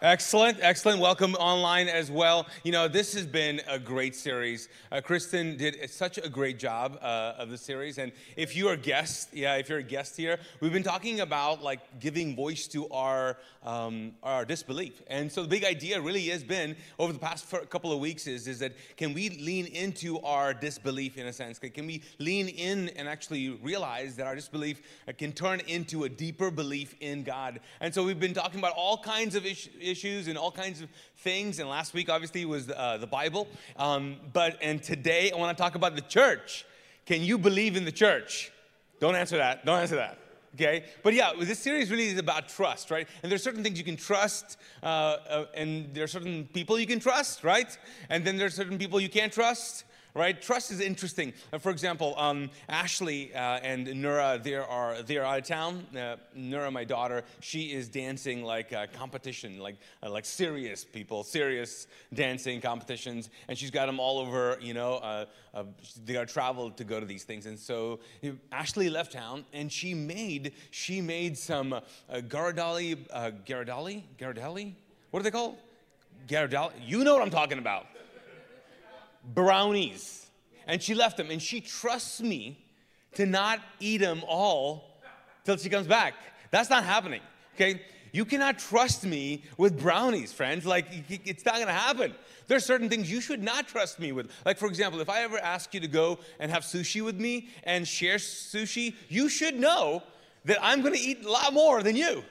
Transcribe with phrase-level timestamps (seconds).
[0.00, 1.00] Excellent, excellent.
[1.00, 2.46] Welcome online as well.
[2.62, 4.68] You know, this has been a great series.
[4.92, 7.98] Uh, Kristen did such a great job uh, of the series.
[7.98, 11.64] And if you're a guest, yeah, if you're a guest here, we've been talking about
[11.64, 15.02] like giving voice to our um, our disbelief.
[15.08, 18.46] And so the big idea really has been over the past couple of weeks is
[18.46, 21.58] is that can we lean into our disbelief in a sense?
[21.58, 24.80] Can we lean in and actually realize that our disbelief
[25.18, 27.58] can turn into a deeper belief in God?
[27.80, 30.88] And so we've been talking about all kinds of issues issues and all kinds of
[31.18, 31.58] things.
[31.58, 33.48] And last week, obviously, was uh, the Bible.
[33.76, 36.64] Um, but and today, I want to talk about the church.
[37.06, 38.52] Can you believe in the church?
[39.00, 39.64] Don't answer that.
[39.64, 40.18] Don't answer that.
[40.54, 43.06] Okay, but yeah, this series really is about trust, right?
[43.22, 46.86] And there's certain things you can trust, uh, uh, and there are certain people you
[46.86, 47.76] can trust, right?
[48.08, 50.40] And then there's certain people you can't trust right?
[50.40, 51.32] Trust is interesting.
[51.52, 55.86] Uh, for example, um, Ashley uh, and Nura, they are they are out of town.
[55.94, 61.22] Uh, Nura, my daughter, she is dancing like a competition, like uh, like serious people,
[61.22, 64.58] serious dancing competitions, and she's got them all over.
[64.60, 65.64] You know, uh, uh,
[66.04, 68.00] they got to travel to go to these things, and so
[68.52, 71.80] Ashley left town, and she made she made some uh,
[72.10, 72.96] Garadali,
[73.46, 74.72] Garadali, Garadali.
[75.10, 75.56] What are they called?
[76.26, 76.72] Garadali.
[76.84, 77.86] You know what I'm talking about
[79.34, 80.26] brownies.
[80.66, 81.30] And she left them.
[81.30, 82.64] And she trusts me
[83.14, 85.00] to not eat them all
[85.44, 86.14] till she comes back.
[86.50, 87.20] That's not happening,
[87.54, 87.80] okay?
[88.12, 90.64] You cannot trust me with brownies, friends.
[90.64, 92.14] Like, it's not gonna happen.
[92.46, 94.30] There's certain things you should not trust me with.
[94.46, 97.48] Like, for example, if I ever ask you to go and have sushi with me
[97.64, 100.02] and share sushi, you should know
[100.46, 102.24] that I'm gonna eat a lot more than you.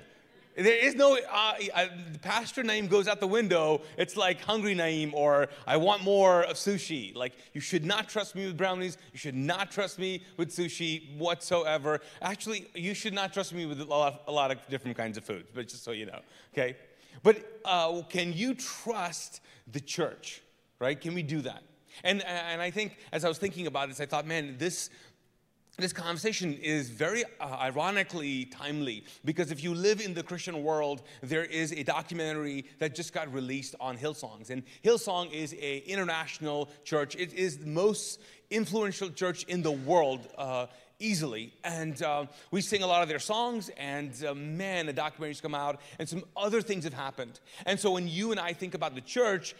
[0.57, 1.85] There is no, uh, uh,
[2.23, 3.81] Pastor Naeem goes out the window.
[3.95, 7.15] It's like Hungry Naeem or I want more of sushi.
[7.15, 8.97] Like, you should not trust me with brownies.
[9.13, 12.01] You should not trust me with sushi whatsoever.
[12.23, 15.23] Actually, you should not trust me with a lot, a lot of different kinds of
[15.23, 16.21] foods, but just so you know,
[16.53, 16.75] okay?
[17.21, 19.41] But uh, can you trust
[19.71, 20.41] the church,
[20.79, 20.99] right?
[20.99, 21.61] Can we do that?
[22.03, 24.89] And, and I think as I was thinking about this, I thought, man, this,
[25.77, 31.03] this conversation is very uh, ironically timely because if you live in the Christian world,
[31.21, 34.49] there is a documentary that just got released on Hillsongs.
[34.49, 37.15] And Hillsong is an international church.
[37.15, 40.27] It is the most influential church in the world.
[40.37, 40.65] Uh,
[40.99, 41.53] easily.
[41.63, 45.53] And uh, we sing a lot of their songs, and uh, man, the documentaries come
[45.53, 47.39] out, and some other things have happened.
[47.67, 49.53] And so when you and I think about the church,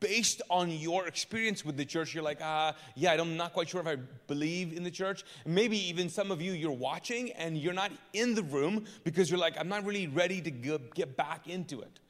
[0.00, 3.80] based on your experience with the church, you're like, ah, yeah, I'm not quite sure
[3.80, 3.96] if I
[4.26, 5.24] believe in the church.
[5.46, 9.38] Maybe even some of you, you're watching and you're not in the room because you're
[9.38, 12.00] like, I'm not really ready to get back into it.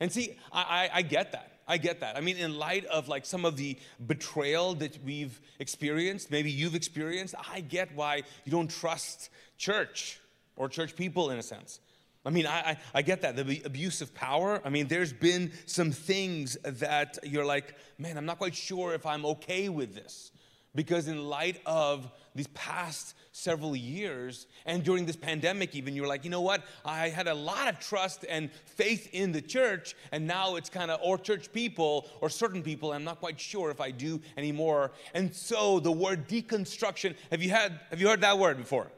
[0.00, 1.48] And see, I, I, I get that.
[1.66, 2.16] I get that.
[2.16, 6.74] I mean, in light of like some of the betrayal that we've experienced, maybe you've
[6.74, 10.20] experienced, I get why you don't trust church
[10.56, 11.80] or church people in a sense.
[12.24, 13.36] I mean, I, I, I, get that.
[13.36, 14.60] The abuse of power.
[14.64, 19.04] I mean, there's been some things that you're like, man, I'm not quite sure if
[19.06, 20.30] I'm okay with this.
[20.74, 26.24] Because in light of these past several years, and during this pandemic, even, you're like,
[26.24, 26.64] you know what?
[26.84, 30.90] I had a lot of trust and faith in the church, and now it's kind
[30.90, 34.92] of, or church people, or certain people, I'm not quite sure if I do anymore.
[35.12, 38.90] And so the word deconstruction, have you had, have you heard that word before?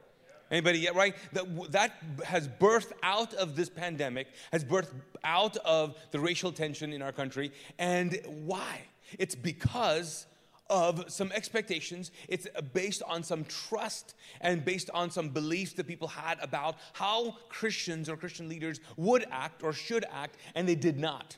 [0.50, 1.14] Anybody right?
[1.32, 1.92] That, that
[2.24, 4.92] has birthed out of this pandemic, has birthed
[5.24, 7.52] out of the racial tension in our country.
[7.78, 8.82] And why?
[9.18, 10.26] It's because
[10.70, 12.10] of some expectations.
[12.28, 16.76] It's uh, based on some trust and based on some beliefs that people had about
[16.94, 21.36] how Christians or Christian leaders would act or should act, and they did not.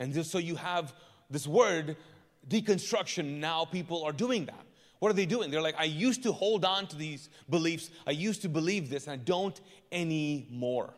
[0.00, 0.94] And so you have
[1.30, 1.96] this word,
[2.48, 3.38] deconstruction.
[3.38, 4.64] Now people are doing that.
[4.98, 5.50] What are they doing?
[5.50, 7.90] They're like, I used to hold on to these beliefs.
[8.06, 9.60] I used to believe this, and I don't
[9.92, 10.94] anymore.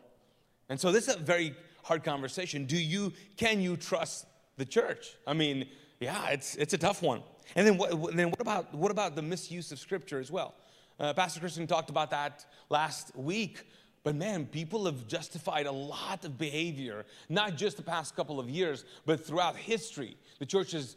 [0.69, 2.65] And so this is a very hard conversation.
[2.65, 4.25] Do you, can you trust
[4.57, 5.15] the church?
[5.27, 5.67] I mean,
[5.99, 7.21] yeah, it's, it's a tough one.
[7.55, 10.55] And then what, then what, about, what about the misuse of scripture as well?
[10.99, 13.65] Uh, Pastor Christian talked about that last week.
[14.03, 18.49] But man, people have justified a lot of behavior, not just the past couple of
[18.49, 20.17] years, but throughout history.
[20.39, 20.95] The church has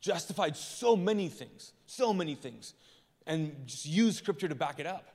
[0.00, 2.74] justified so many things, so many things,
[3.26, 5.08] and just use scripture to back it up.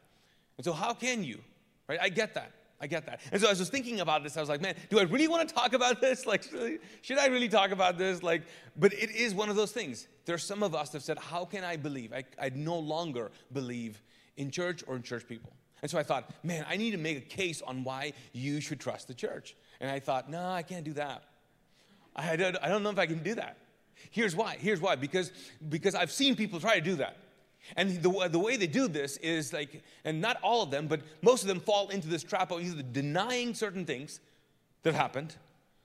[0.57, 1.39] And so, how can you?
[1.87, 1.99] Right?
[2.01, 2.51] I get that.
[2.81, 3.21] I get that.
[3.31, 4.35] And so I was just thinking about this.
[4.35, 6.25] I was like, man, do I really want to talk about this?
[6.31, 6.43] Like,
[7.01, 8.23] should I really talk about this?
[8.23, 8.41] Like,
[8.75, 10.07] but it is one of those things.
[10.25, 12.11] There's some of us that said, how can I believe?
[12.11, 14.01] I, I no longer believe
[14.37, 15.51] in church or in church people.
[15.81, 18.79] And so I thought, man, I need to make a case on why you should
[18.79, 19.55] trust the church.
[19.79, 21.23] And I thought, no, I can't do that.
[22.15, 23.57] I don't, I don't know if I can do that.
[24.09, 24.57] Here's why.
[24.59, 24.95] Here's why.
[24.95, 25.31] Because,
[25.69, 27.17] because I've seen people try to do that.
[27.77, 31.01] And the, the way they do this is like, and not all of them, but
[31.21, 34.19] most of them fall into this trap of either denying certain things
[34.83, 35.35] that happened.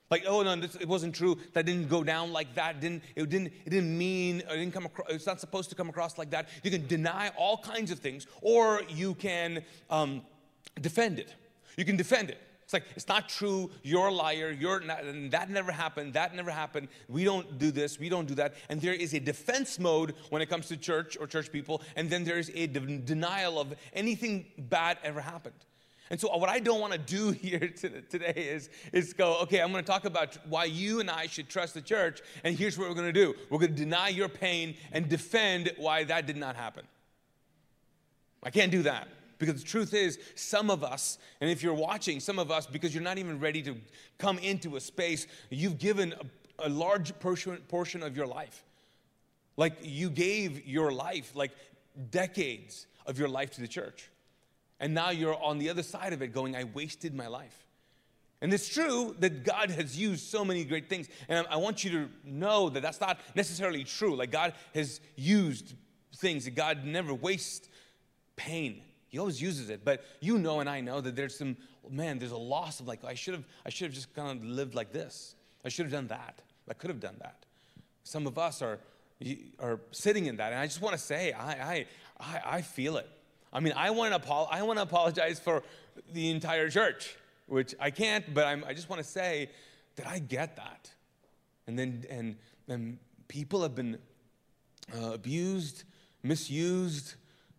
[0.09, 1.37] Like, oh no, this, it wasn't true.
[1.53, 2.79] That didn't go down like that.
[2.79, 5.89] Didn't, it didn't, it didn't mean, it didn't come across, it's not supposed to come
[5.89, 6.47] across like that.
[6.63, 10.21] You can deny all kinds of things, or you can um,
[10.79, 11.33] defend it.
[11.75, 12.41] You can defend it.
[12.67, 14.99] It's like, it's not true, you're a liar, you're not,
[15.31, 18.55] that never happened, that never happened, we don't do this, we don't do that.
[18.67, 22.09] And there is a defense mode when it comes to church or church people, and
[22.09, 25.55] then there's a de- denial of anything bad ever happened.
[26.09, 27.73] And so, uh, what I don't want to do here
[28.09, 31.47] today is, is go, okay, I'm going to talk about why you and I should
[31.47, 34.27] trust the church, and here's what we're going to do we're going to deny your
[34.27, 36.85] pain and defend why that did not happen.
[38.43, 39.07] I can't do that.
[39.39, 42.93] Because the truth is, some of us, and if you're watching, some of us, because
[42.93, 43.75] you're not even ready to
[44.17, 46.13] come into a space, you've given
[46.59, 48.63] a, a large portion, portion of your life.
[49.55, 51.51] Like you gave your life, like
[52.11, 54.09] decades of your life to the church.
[54.79, 57.67] And now you're on the other side of it going, I wasted my life.
[58.41, 61.07] And it's true that God has used so many great things.
[61.27, 64.15] And I want you to know that that's not necessarily true.
[64.15, 65.73] Like God has used
[66.17, 67.67] things, that God never wastes
[68.35, 68.81] pain.
[69.07, 71.55] He always uses it, but you know and I know that there's some
[71.89, 74.45] man, there's a loss of like I should have I should have just kind of
[74.45, 75.35] lived like this.
[75.63, 76.41] I should have done that.
[76.69, 77.45] I could have done that.
[78.03, 78.79] Some of us are
[79.59, 81.85] are sitting in that, and I just want to say I
[82.19, 83.07] I I, feel it.
[83.53, 85.63] I mean, I want to I want to apologize for
[86.11, 87.15] the entire church,
[87.47, 89.49] which I can't, but I'm, I just want to say
[89.95, 90.91] that I get that.
[91.67, 92.35] And then and
[92.67, 93.97] and people have been
[94.95, 95.83] uh, abused,
[96.23, 97.15] misused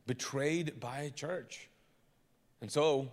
[0.09, 1.69] betrayed by a church.
[2.61, 3.13] And so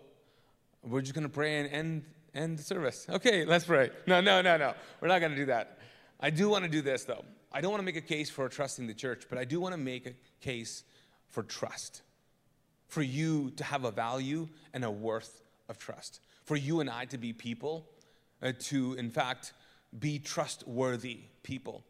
[0.81, 2.03] we're just going to pray and end,
[2.33, 3.05] end the service.
[3.07, 3.91] Okay, let's pray.
[4.07, 4.73] No, no, no, no.
[5.01, 5.77] We're not going to do that.
[6.19, 7.23] I do want to do this, though.
[7.51, 9.73] I don't want to make a case for trusting the church, but I do want
[9.73, 10.83] to make a case
[11.27, 12.01] for trust.
[12.87, 16.21] For you to have a value and a worth of trust.
[16.45, 17.89] For you and I to be people,
[18.41, 19.53] uh, to, in fact,
[19.99, 21.83] be trustworthy people.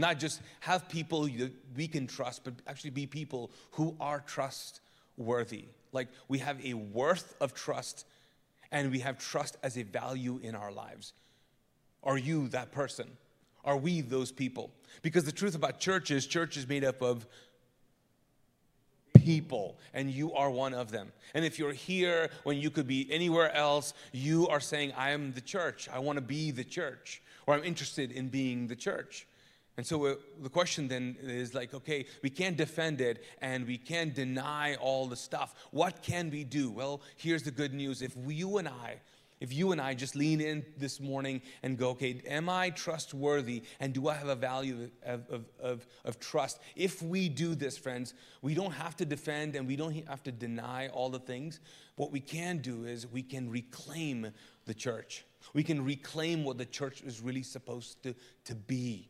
[0.00, 5.66] Not just have people that we can trust, but actually be people who are trustworthy.
[5.92, 8.06] Like we have a worth of trust
[8.72, 11.12] and we have trust as a value in our lives.
[12.02, 13.08] Are you that person?
[13.62, 14.70] Are we those people?
[15.02, 17.26] Because the truth about church is, church is made up of
[19.14, 21.12] people, and you are one of them.
[21.34, 25.34] And if you're here when you could be anywhere else, you are saying, I am
[25.34, 25.90] the church.
[25.92, 29.26] I want to be the church, or I'm interested in being the church.
[29.80, 33.78] And so uh, the question then is like, okay, we can't defend it and we
[33.78, 35.54] can't deny all the stuff.
[35.70, 36.70] What can we do?
[36.70, 38.02] Well, here's the good news.
[38.02, 39.00] If you and I,
[39.40, 43.62] if you and I just lean in this morning and go, okay, am I trustworthy
[43.80, 46.58] and do I have a value of, of, of, of, trust?
[46.76, 50.30] If we do this, friends, we don't have to defend and we don't have to
[50.30, 51.58] deny all the things.
[51.96, 54.30] What we can do is we can reclaim
[54.66, 55.24] the church.
[55.54, 59.08] We can reclaim what the church is really supposed to, to be.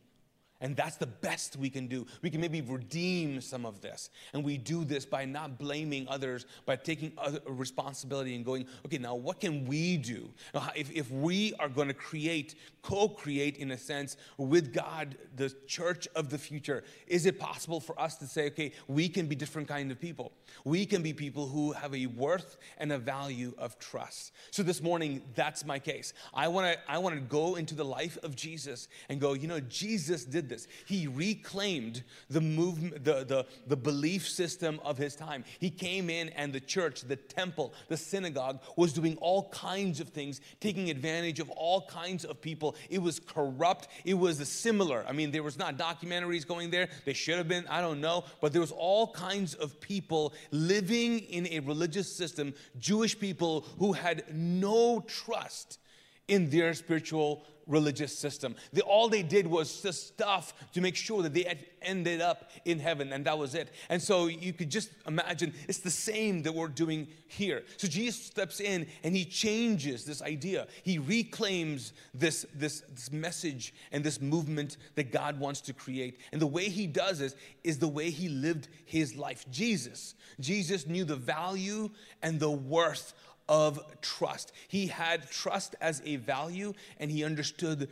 [0.61, 2.05] And that's the best we can do.
[2.21, 4.11] We can maybe redeem some of this.
[4.33, 7.13] And we do this by not blaming others, by taking
[7.47, 10.29] responsibility and going, okay, now what can we do?
[10.75, 15.49] If, if we are going to create, co create in a sense with God, the
[15.67, 19.35] church of the future, is it possible for us to say, okay, we can be
[19.35, 20.31] different kind of people?
[20.63, 24.33] We can be people who have a worth and a value of trust.
[24.51, 26.13] So this morning, that's my case.
[26.33, 29.47] I want to I want to go into the life of Jesus and go, you
[29.47, 30.67] know, Jesus did this.
[30.85, 35.43] He reclaimed the movement, the, the, the belief system of his time.
[35.59, 40.09] He came in and the church, the temple, the synagogue was doing all kinds of
[40.09, 42.75] things, taking advantage of all kinds of people.
[42.89, 43.87] It was corrupt.
[44.05, 45.03] It was similar.
[45.07, 46.89] I mean, there was not documentaries going there.
[47.05, 51.19] They should have been, I don't know, but there was all kinds of people living
[51.19, 55.79] in a religious system, Jewish people who had no trust
[56.27, 58.55] in their spiritual religious system.
[58.73, 62.77] They, all they did was just stuff to make sure that they ended up in
[62.79, 63.69] heaven, and that was it.
[63.89, 67.63] And so you could just imagine it's the same that we're doing here.
[67.77, 70.67] So Jesus steps in and he changes this idea.
[70.83, 76.19] He reclaims this, this, this message and this movement that God wants to create.
[76.31, 79.45] And the way he does this is the way he lived his life.
[79.49, 81.89] Jesus, Jesus knew the value
[82.21, 83.13] and the worth
[83.51, 84.53] of trust.
[84.69, 87.89] He had trust as a value and he understood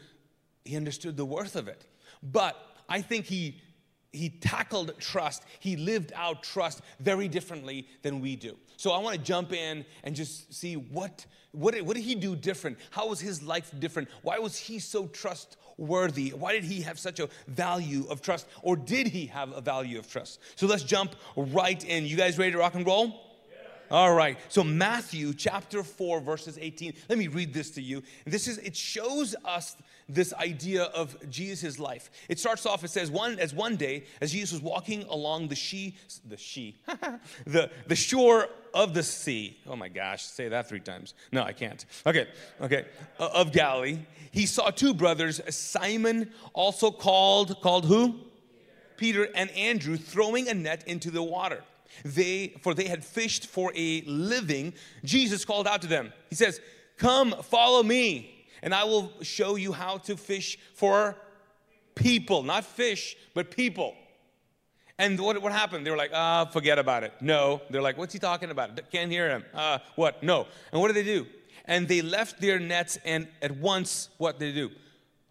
[0.63, 1.85] he understood the worth of it.
[2.23, 2.55] But
[2.87, 3.61] I think he
[4.11, 5.43] he tackled trust.
[5.59, 8.57] He lived out trust very differently than we do.
[8.77, 12.35] So I want to jump in and just see what, what, what did he do
[12.35, 12.79] different?
[12.89, 14.07] How was his life different?
[14.23, 16.29] Why was he so trustworthy?
[16.29, 18.47] Why did he have such a value of trust?
[18.63, 20.39] Or did he have a value of trust?
[20.55, 22.05] So let's jump right in.
[22.05, 23.28] You guys ready to rock and roll?
[23.91, 24.37] All right.
[24.49, 26.93] So Matthew chapter 4 verses 18.
[27.07, 28.03] Let me read this to you.
[28.25, 29.75] This is it shows us
[30.07, 32.11] this idea of Jesus' life.
[32.29, 35.55] It starts off it says one as one day as Jesus was walking along the
[35.55, 35.95] she
[36.27, 36.77] the she
[37.45, 39.57] the the shore of the sea.
[39.65, 41.15] Oh my gosh, say that 3 times.
[41.31, 41.83] No, I can't.
[42.05, 42.27] Okay.
[42.61, 42.85] Okay.
[43.19, 43.99] Uh, of Galilee,
[44.31, 48.19] he saw two brothers, Simon also called called who?
[48.97, 51.63] Peter and Andrew throwing a net into the water
[52.05, 56.13] they, for they had fished for a living, Jesus called out to them.
[56.29, 56.61] He says,
[56.97, 61.15] Come, follow me, and I will show you how to fish for
[61.95, 63.95] people, not fish, but people.
[64.97, 65.85] And what, what happened?
[65.85, 67.13] They were like, ah, forget about it.
[67.21, 67.61] No.
[67.69, 68.91] They're like, what's he talking about?
[68.91, 69.45] Can't hear him.
[69.53, 70.21] Uh, what?
[70.21, 70.45] No.
[70.73, 71.25] And what did they do?
[71.63, 74.71] And they left their nets, and at once, what did they do?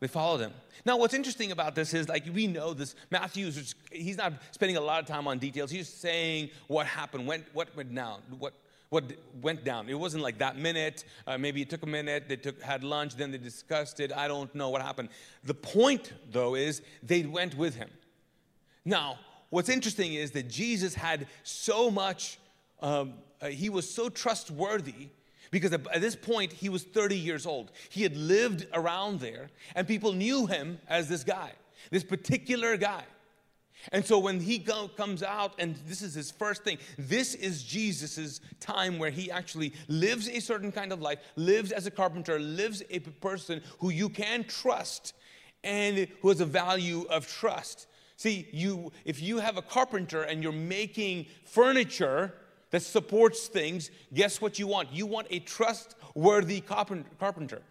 [0.01, 0.53] They followed him.
[0.85, 3.51] Now, what's interesting about this is like we know this, Matthew,
[3.91, 5.71] he's not spending a lot of time on details.
[5.71, 8.55] He's saying what happened, went, what went down, what,
[8.91, 9.05] what
[9.43, 9.89] went down.
[9.89, 11.05] It wasn't like that minute.
[11.27, 12.29] Uh, maybe it took a minute.
[12.29, 14.13] They took, had lunch, then they discussed it.
[14.13, 15.09] I don't know what happened.
[15.43, 17.91] The point, though, is they went with him.
[18.85, 19.19] Now,
[19.51, 22.39] what's interesting is that Jesus had so much,
[22.81, 25.09] um, uh, he was so trustworthy
[25.51, 27.73] because at this point, he was 30 years old.
[27.89, 31.53] He had lived around there, and people knew him as this guy,
[31.91, 33.05] this particular guy.
[33.93, 37.63] And so when he go, comes out, and this is his first thing, this is
[37.63, 42.39] Jesus' time where he actually lives a certain kind of life, lives as a carpenter,
[42.39, 45.15] lives a person who you can trust
[45.65, 47.87] and who has a value of trust.
[48.17, 52.35] See, you if you have a carpenter and you're making furniture,
[52.71, 54.93] that supports things, guess what you want?
[54.93, 57.63] You want a trustworthy carpenter.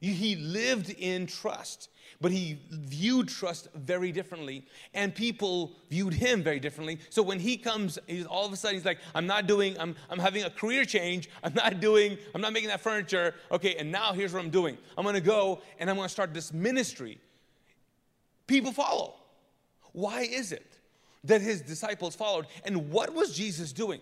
[0.00, 1.88] He lived in trust,
[2.20, 6.98] but he viewed trust very differently, and people viewed him very differently.
[7.08, 9.78] So when he comes, he's all of a sudden he's like, "I'm not doing.
[9.80, 11.30] I'm, I'm having a career change.
[11.42, 12.18] I'm not doing.
[12.34, 13.34] I'm not making that furniture.
[13.50, 14.76] Okay, and now here's what I'm doing.
[14.98, 17.18] I'm to go and I'm to start this ministry.
[18.46, 19.14] People follow.
[19.92, 20.78] Why is it
[21.24, 22.46] that his disciples followed?
[22.64, 24.00] And what was Jesus doing?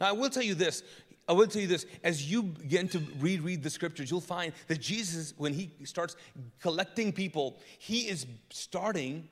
[0.00, 0.82] Now, I will tell you this.
[1.28, 1.86] I will tell you this.
[2.02, 6.16] As you begin to read, read the scriptures, you'll find that Jesus, when he starts
[6.60, 9.28] collecting people, he is starting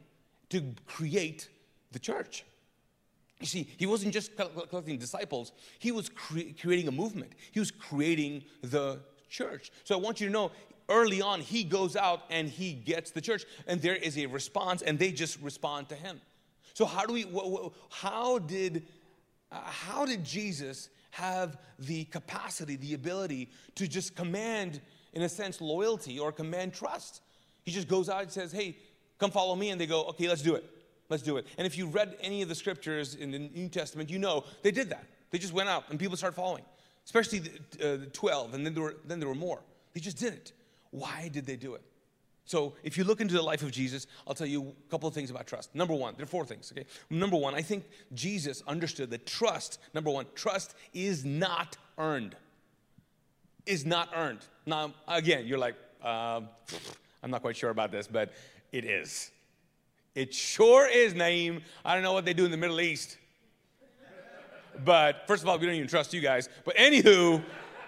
[0.50, 1.48] to create
[1.92, 2.44] the church.
[3.40, 7.32] You see, he wasn't just collecting disciples, he was cre- creating a movement.
[7.50, 9.72] He was creating the church.
[9.84, 10.52] So I want you to know
[10.88, 14.82] early on, he goes out and he gets the church, and there is a response,
[14.82, 16.20] and they just respond to him.
[16.74, 17.26] So, how do we,
[17.90, 18.86] how did
[19.52, 24.80] uh, how did Jesus have the capacity, the ability to just command,
[25.12, 27.20] in a sense, loyalty or command trust?
[27.62, 28.76] He just goes out and says, Hey,
[29.18, 29.70] come follow me.
[29.70, 30.64] And they go, Okay, let's do it.
[31.08, 31.46] Let's do it.
[31.58, 34.70] And if you read any of the scriptures in the New Testament, you know they
[34.70, 35.04] did that.
[35.30, 36.64] They just went out and people started following,
[37.04, 39.62] especially the, uh, the 12, and then there, were, then there were more.
[39.92, 40.52] They just did it.
[40.90, 41.82] Why did they do it?
[42.44, 45.14] So, if you look into the life of Jesus, I'll tell you a couple of
[45.14, 45.74] things about trust.
[45.74, 46.86] Number one, there are four things, okay?
[47.08, 47.84] Number one, I think
[48.14, 52.34] Jesus understood that trust, number one, trust is not earned.
[53.64, 54.40] Is not earned.
[54.66, 56.40] Now, again, you're like, uh,
[57.22, 58.32] I'm not quite sure about this, but
[58.72, 59.30] it is.
[60.14, 61.62] It sure is, Naeem.
[61.84, 63.18] I don't know what they do in the Middle East.
[64.84, 66.48] But first of all, we don't even trust you guys.
[66.64, 67.42] But anywho,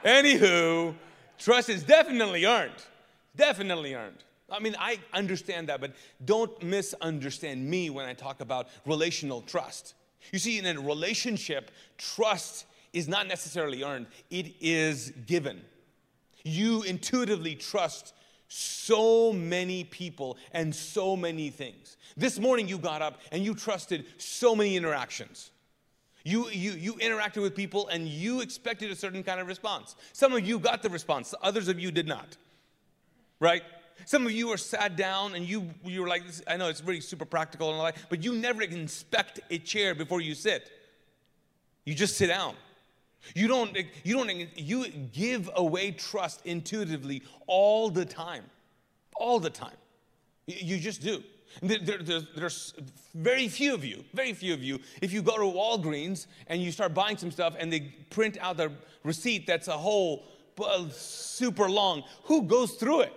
[0.04, 0.94] anywho,
[1.38, 2.72] trust is definitely earned.
[3.36, 4.22] Definitely earned.
[4.50, 5.92] I mean, I understand that, but
[6.24, 9.94] don't misunderstand me when I talk about relational trust.
[10.32, 15.62] You see, in a relationship, trust is not necessarily earned, it is given.
[16.44, 18.14] You intuitively trust
[18.48, 21.96] so many people and so many things.
[22.16, 25.50] This morning, you got up and you trusted so many interactions.
[26.22, 29.96] You, you, you interacted with people and you expected a certain kind of response.
[30.12, 32.36] Some of you got the response, others of you did not.
[33.40, 33.62] right?
[34.06, 37.24] Some of you are sat down and you you're like, I know it's really super
[37.24, 40.70] practical and all that, but you never inspect a chair before you sit.
[41.84, 42.54] You just sit down.
[43.34, 48.44] You don't you don't you give away trust intuitively all the time,
[49.16, 49.76] all the time.
[50.46, 51.22] You just do.
[51.62, 52.74] There, there, there's
[53.14, 56.72] very few of you, very few of you, if you go to Walgreens and you
[56.72, 58.72] start buying some stuff and they print out the
[59.04, 60.24] receipt that's a whole
[60.60, 63.12] uh, super long, who goes through it?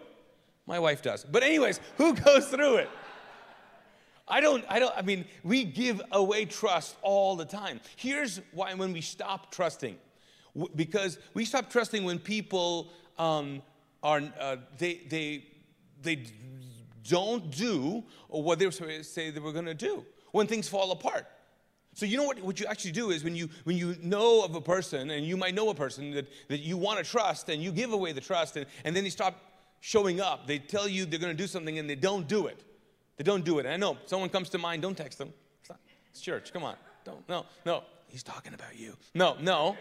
[0.68, 1.24] My wife does.
[1.24, 2.90] But, anyways, who goes through it?
[4.28, 7.80] I don't, I don't, I mean, we give away trust all the time.
[7.96, 9.96] Here's why when we stop trusting,
[10.76, 13.62] because we stop trusting when people um,
[14.04, 15.46] are, uh, they, they,
[16.02, 16.26] they
[17.08, 21.26] don't do what they say they were going to do when things fall apart.
[21.94, 24.54] So you know what, what you actually do is when you when you know of
[24.54, 27.60] a person and you might know a person that, that you want to trust and
[27.60, 29.42] you give away the trust and, and then they stop
[29.88, 30.48] showing up.
[30.48, 32.62] They tell you they're going to do something and they don't do it.
[33.16, 33.66] They don't do it.
[33.66, 35.32] And I know someone comes to mind, don't text them.
[35.62, 35.80] It's, not,
[36.12, 36.52] it's church.
[36.52, 36.76] Come on.
[37.06, 37.28] Don't.
[37.30, 37.46] No.
[37.66, 37.84] No.
[38.08, 38.98] He's talking about you.
[39.16, 39.38] No.
[39.40, 39.78] No.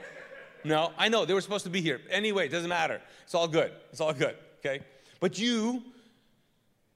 [0.63, 0.93] No.
[0.97, 2.01] I know they were supposed to be here.
[2.09, 3.03] Anyway, it doesn't matter.
[3.25, 3.73] It's all good.
[3.91, 4.37] It's all good.
[4.61, 4.85] Okay?
[5.19, 5.83] But you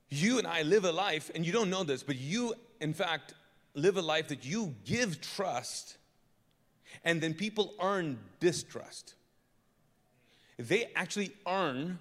[0.09, 3.35] you and I live a life, and you don't know this, but you, in fact,
[3.75, 5.99] live a life that you give trust,
[7.05, 9.15] and then people earn distrust.
[10.59, 12.01] They actually earn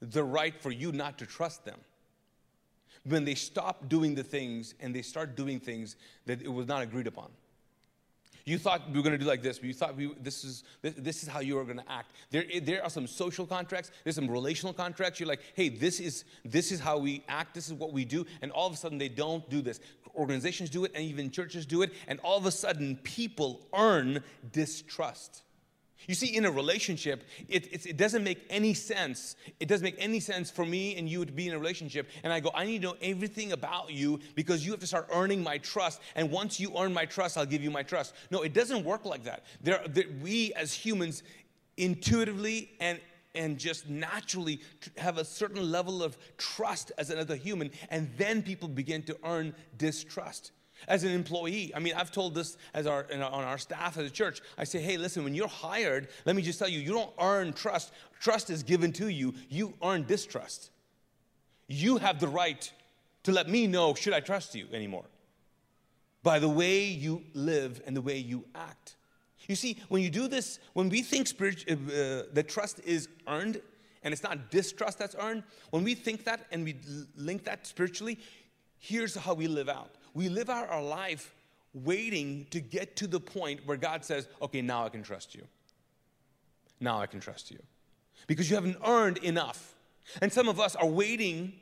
[0.00, 1.78] the right for you not to trust them.
[3.04, 6.82] When they stop doing the things and they start doing things that it was not
[6.82, 7.30] agreed upon.
[8.46, 9.60] You thought we were going to do like this.
[9.60, 12.12] You thought we, this, is, this, this is how you were going to act.
[12.30, 13.90] There, there are some social contracts.
[14.04, 15.18] There's some relational contracts.
[15.18, 17.54] You're like, hey, this is, this is how we act.
[17.54, 18.24] This is what we do.
[18.42, 19.80] And all of a sudden, they don't do this.
[20.14, 21.92] Organizations do it, and even churches do it.
[22.06, 24.22] And all of a sudden, people earn
[24.52, 25.42] distrust.
[26.06, 29.34] You see, in a relationship, it, it, it, doesn't make any sense.
[29.58, 32.08] It doesn't make any sense for me and you to be in a relationship.
[32.22, 35.08] And I go, I need to know everything about you because you have to start
[35.10, 36.00] earning my trust.
[36.14, 38.14] And once you earn my trust, I'll give you my trust.
[38.30, 39.44] No, it doesn't work like that.
[39.62, 41.22] There, there, we as humans
[41.76, 43.00] intuitively and
[43.34, 44.60] and just naturally
[44.96, 49.54] have a certain level of trust as another human, and then people begin to earn
[49.76, 50.52] distrust
[50.88, 51.72] as an employee.
[51.74, 54.40] I mean, I've told this as our, our, on our staff as a church.
[54.56, 57.52] I say, hey, listen, when you're hired, let me just tell you, you don't earn
[57.52, 57.92] trust.
[58.20, 59.34] Trust is given to you.
[59.48, 60.70] You earn distrust.
[61.68, 62.70] You have the right
[63.24, 65.04] to let me know should I trust you anymore
[66.22, 68.96] by the way you live and the way you act.
[69.48, 73.08] You see, when you do this, when we think spirit, uh, uh that trust is
[73.28, 73.60] earned
[74.02, 76.76] and it's not distrust that's earned, when we think that and we
[77.16, 78.18] link that spiritually,
[78.78, 81.34] here's how we live out we live out our life
[81.74, 85.42] waiting to get to the point where God says, okay, now I can trust you.
[86.80, 87.58] Now I can trust you.
[88.26, 89.74] Because you haven't earned enough.
[90.22, 91.52] And some of us are waiting,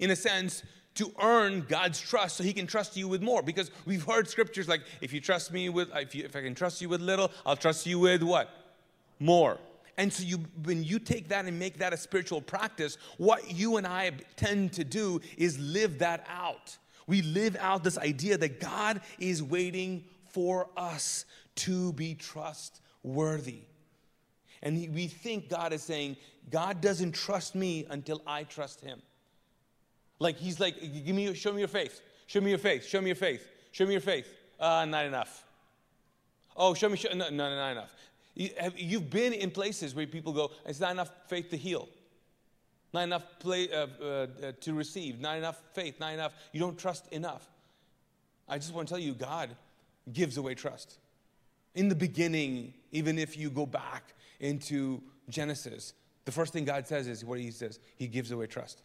[0.00, 0.64] in a sense,
[0.96, 3.44] to earn God's trust so he can trust you with more.
[3.44, 6.56] Because we've heard scriptures like, if you trust me with, if, you, if I can
[6.56, 8.50] trust you with little, I'll trust you with what?
[9.20, 9.56] More.
[9.96, 13.76] And so you, when you take that and make that a spiritual practice, what you
[13.76, 16.76] and I tend to do is live that out
[17.10, 21.24] we live out this idea that God is waiting for us
[21.56, 23.62] to be trustworthy.
[24.62, 26.18] And we think God is saying,
[26.50, 29.02] God doesn't trust me until I trust him.
[30.20, 32.00] Like he's like, give me, show me your faith.
[32.28, 32.86] Show me your faith.
[32.86, 33.44] Show me your faith.
[33.72, 34.32] Show me your faith.
[34.60, 35.44] Uh, not enough.
[36.56, 37.92] Oh, show me, show, no, no, not enough.
[38.36, 41.88] You, have, you've been in places where people go, it's not enough faith to heal
[42.92, 46.34] not enough play, uh, uh, uh, to receive, not enough faith, not enough.
[46.52, 47.48] You don't trust enough.
[48.48, 49.50] I just want to tell you, God
[50.12, 50.98] gives away trust.
[51.74, 57.06] In the beginning, even if you go back into Genesis, the first thing God says
[57.06, 58.82] is what He says He gives away trust.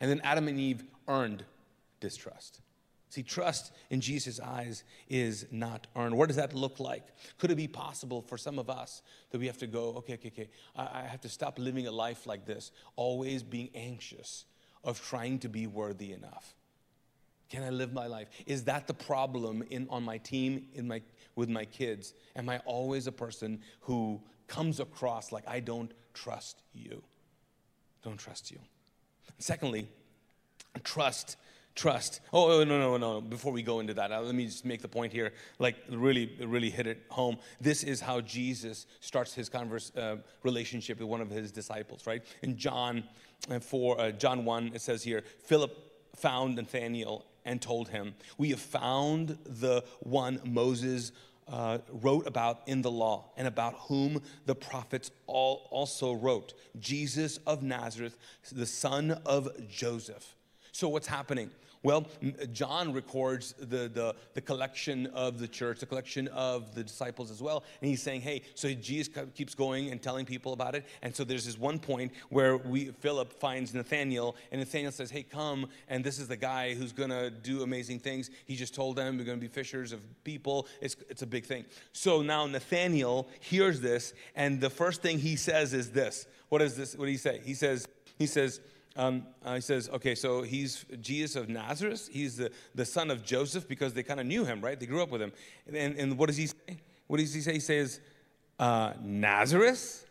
[0.00, 1.44] And then Adam and Eve earned
[2.00, 2.60] distrust.
[3.10, 6.16] See, trust in Jesus' eyes is not earned.
[6.16, 7.08] What does that look like?
[7.38, 10.28] Could it be possible for some of us that we have to go, okay, okay,
[10.28, 14.44] okay, I, I have to stop living a life like this, always being anxious
[14.84, 16.54] of trying to be worthy enough?
[17.50, 18.28] Can I live my life?
[18.46, 21.02] Is that the problem in, on my team, in my,
[21.34, 22.14] with my kids?
[22.36, 27.02] Am I always a person who comes across like I don't trust you?
[28.04, 28.60] Don't trust you.
[29.38, 29.88] Secondly,
[30.84, 31.36] trust
[31.80, 32.20] trust.
[32.30, 33.22] Oh, no, no, no.
[33.22, 36.36] Before we go into that, uh, let me just make the point here, like really,
[36.44, 37.38] really hit it home.
[37.58, 42.22] This is how Jesus starts his converse, uh, relationship with one of his disciples, right?
[42.42, 43.04] In John
[43.50, 45.74] uh, 4, uh, John 1, it says here, Philip
[46.16, 51.12] found Nathanael and told him, We have found the one Moses
[51.48, 57.38] uh, wrote about in the law and about whom the prophets all also wrote Jesus
[57.46, 58.18] of Nazareth,
[58.52, 60.36] the son of Joseph.
[60.72, 61.50] So, what's happening?
[61.82, 62.06] Well,
[62.52, 67.40] John records the, the, the, collection of the church, the collection of the disciples as
[67.40, 67.64] well.
[67.80, 70.84] And he's saying, hey, so Jesus keeps going and telling people about it.
[71.00, 75.22] And so there's this one point where we, Philip finds Nathaniel, and Nathaniel says, hey,
[75.22, 75.68] come.
[75.88, 78.30] And this is the guy who's going to do amazing things.
[78.44, 80.66] He just told them we're going to be fishers of people.
[80.82, 81.64] It's, it's a big thing.
[81.92, 86.26] So now Nathaniel hears this, and the first thing he says is this.
[86.50, 86.94] What is this?
[86.94, 87.40] What do he say?
[87.42, 87.88] He says,
[88.18, 88.60] he says,
[88.96, 92.08] um, uh, he says, okay, so he's Jesus of Nazareth.
[92.10, 94.78] He's the, the son of Joseph because they kind of knew him, right?
[94.78, 95.32] They grew up with him.
[95.72, 96.80] And, and what does he say?
[97.06, 97.54] What does he say?
[97.54, 98.00] He says,
[98.58, 100.06] uh, Nazareth?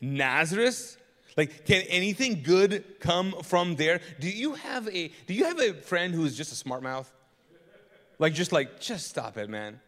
[0.00, 0.96] Nazareth?
[1.36, 4.00] Like, can anything good come from there?
[4.20, 7.12] Do you have a Do you have a friend who is just a smart mouth?
[8.18, 9.80] Like, just like, just stop it, man.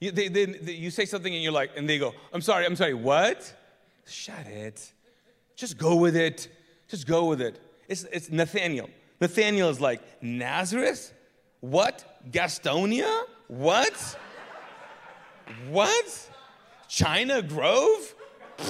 [0.00, 2.66] You, they, they, they, you say something and you're like, and they go, I'm sorry,
[2.66, 3.52] I'm sorry, what?
[4.06, 4.92] Shut it.
[5.54, 6.48] Just go with it.
[6.88, 7.60] Just go with it.
[7.88, 8.88] It's, it's Nathaniel.
[9.20, 11.12] Nathaniel is like, Nazareth?
[11.60, 12.20] What?
[12.30, 13.24] Gastonia?
[13.48, 14.18] What?
[15.68, 16.30] what?
[16.88, 18.14] China Grove?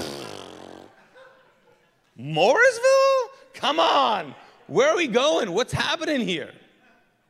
[2.18, 3.29] Mooresville?
[3.55, 4.35] Come on.
[4.66, 5.52] Where are we going?
[5.52, 6.52] What's happening here?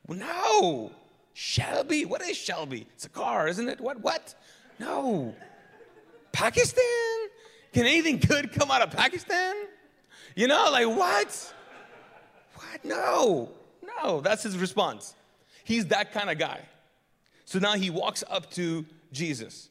[0.09, 0.93] No.
[1.35, 2.05] Shelby?
[2.05, 2.87] What is Shelby?
[2.95, 3.81] It's a car, isn't it?
[3.81, 4.01] What?
[4.01, 4.35] What?
[4.79, 5.35] No.
[6.33, 6.85] Pakistan?
[7.73, 9.55] Can anything good come out of Pakistan?
[10.37, 11.55] You know, like, what?
[12.55, 12.85] What?
[12.85, 13.51] No,
[14.03, 14.21] no.
[14.21, 15.15] That's his response.
[15.65, 16.61] He's that kind of guy.
[17.47, 19.71] So now he walks up to Jesus.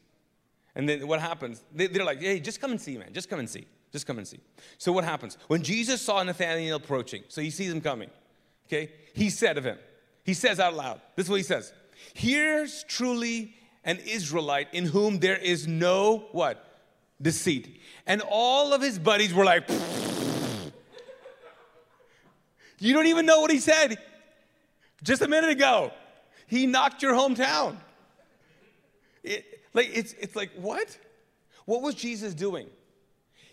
[0.75, 1.63] And then what happens?
[1.73, 3.13] They, are like, hey, just come and see, man.
[3.13, 3.65] Just come and see.
[3.91, 4.39] Just come and see.
[4.77, 5.37] So what happens?
[5.47, 8.09] When Jesus saw Nathanael approaching, so he sees him coming,
[8.67, 8.91] okay?
[9.13, 9.77] He said of him,
[10.23, 11.71] he says out loud, this is what he says.
[12.13, 16.81] Here's truly an Israelite in whom there is no what?
[17.21, 17.79] Deceit.
[18.05, 19.69] And all of his buddies were like,
[22.79, 23.97] you don't even know what he said
[25.03, 25.91] just a minute ago.
[26.47, 27.77] He knocked your hometown.
[29.23, 30.97] It, like it's, it's like what?
[31.65, 32.67] What was Jesus doing?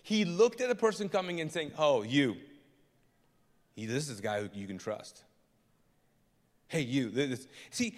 [0.03, 2.37] He looked at a person coming and saying, "Oh, you.
[3.75, 5.23] He, this is a guy who you can trust."
[6.69, 7.11] Hey, you.
[7.11, 7.47] This.
[7.71, 7.97] See,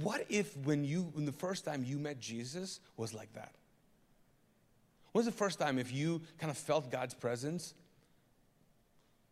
[0.00, 3.52] what if when you when the first time you met Jesus was like that?
[5.12, 7.74] When was the first time if you kind of felt God's presence?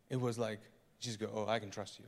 [0.09, 0.59] It was like,
[1.03, 2.05] Jesus go, oh, I can trust you.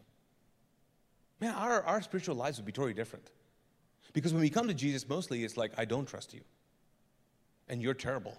[1.41, 3.29] Man, our, our spiritual lives would be totally different.
[4.13, 6.41] Because when we come to Jesus, mostly it's like, I don't trust you.
[7.67, 8.37] And you're terrible.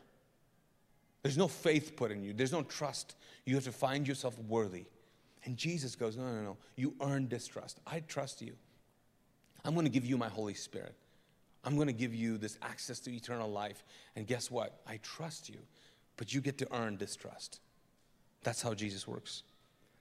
[1.22, 3.16] There's no faith put in you, there's no trust.
[3.44, 4.86] You have to find yourself worthy.
[5.44, 6.56] And Jesus goes, No, no, no.
[6.76, 7.80] You earn distrust.
[7.86, 8.54] I trust you.
[9.64, 10.94] I'm going to give you my Holy Spirit.
[11.64, 13.84] I'm going to give you this access to eternal life.
[14.14, 14.80] And guess what?
[14.86, 15.58] I trust you,
[16.16, 17.60] but you get to earn distrust.
[18.42, 19.42] That's how Jesus works.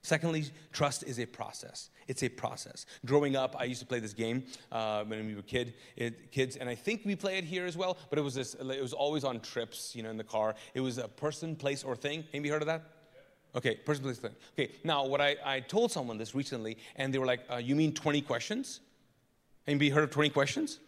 [0.06, 1.90] Secondly, trust is a process.
[2.06, 2.86] It's a process.
[3.04, 6.54] Growing up, I used to play this game uh, when we were kid, it, kids,
[6.54, 7.98] and I think we play it here as well.
[8.08, 8.54] But it was this.
[8.54, 10.54] It was always on trips, you know, in the car.
[10.74, 12.22] It was a person, place, or thing.
[12.32, 12.84] Anybody heard of that?
[13.56, 14.36] Okay, person, place, thing.
[14.56, 17.74] Okay, now what I, I told someone this recently, and they were like, uh, "You
[17.74, 18.78] mean 20 questions?"
[19.66, 20.78] Anybody heard of 20 questions?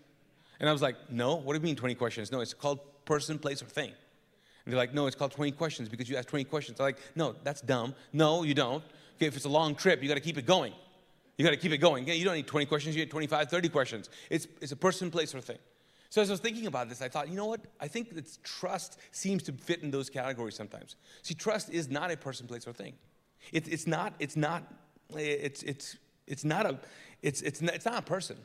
[0.61, 1.35] And I was like, "No.
[1.35, 2.31] What do you mean 20 questions?
[2.31, 3.91] No, it's called person, place, or thing."
[4.65, 6.99] And they're like, "No, it's called 20 questions because you asked 20 questions." I'm like,
[7.17, 7.97] "No, that's dumb.
[8.13, 8.85] No, you don't."
[9.19, 10.73] Okay, if it's a long trip, you got to keep it going.
[11.37, 12.07] You got to keep it going.
[12.07, 14.11] You don't need 20 questions, you need 25, 30 questions.
[14.31, 15.59] It's, it's a person, place, or thing.
[16.09, 17.61] So as I was thinking about this, I thought, you know what?
[17.81, 20.95] I think that trust seems to fit in those categories sometimes.
[21.23, 22.95] See, trust is not a person, place, or thing.
[23.53, 24.63] It, it's not, it's not,
[25.17, 25.97] it's, it's,
[26.29, 26.79] it's not a,
[27.21, 28.37] it's, it's, not, it's not a person.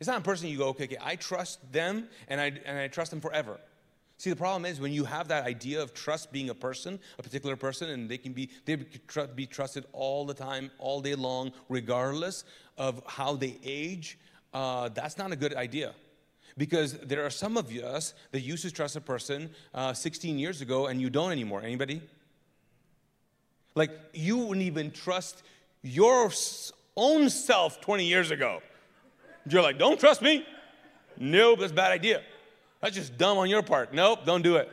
[0.00, 2.88] It's not a person you go, okay, okay, I trust them and I, and I
[2.88, 3.60] trust them forever.
[4.18, 7.22] See, the problem is when you have that idea of trust being a person, a
[7.22, 11.14] particular person, and they can be they can be trusted all the time, all day
[11.14, 12.44] long, regardless
[12.76, 14.18] of how they age.
[14.52, 15.94] Uh, that's not a good idea,
[16.56, 20.62] because there are some of us that used to trust a person uh, 16 years
[20.62, 21.62] ago, and you don't anymore.
[21.62, 22.02] Anybody?
[23.76, 25.44] Like you wouldn't even trust
[25.82, 26.32] your
[26.96, 28.62] own self 20 years ago.
[29.48, 30.44] You're like, don't trust me.
[31.16, 32.22] Nope, that's a bad idea.
[32.80, 33.92] That's just dumb on your part.
[33.92, 34.70] Nope, don't do it.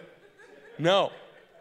[0.78, 1.12] No.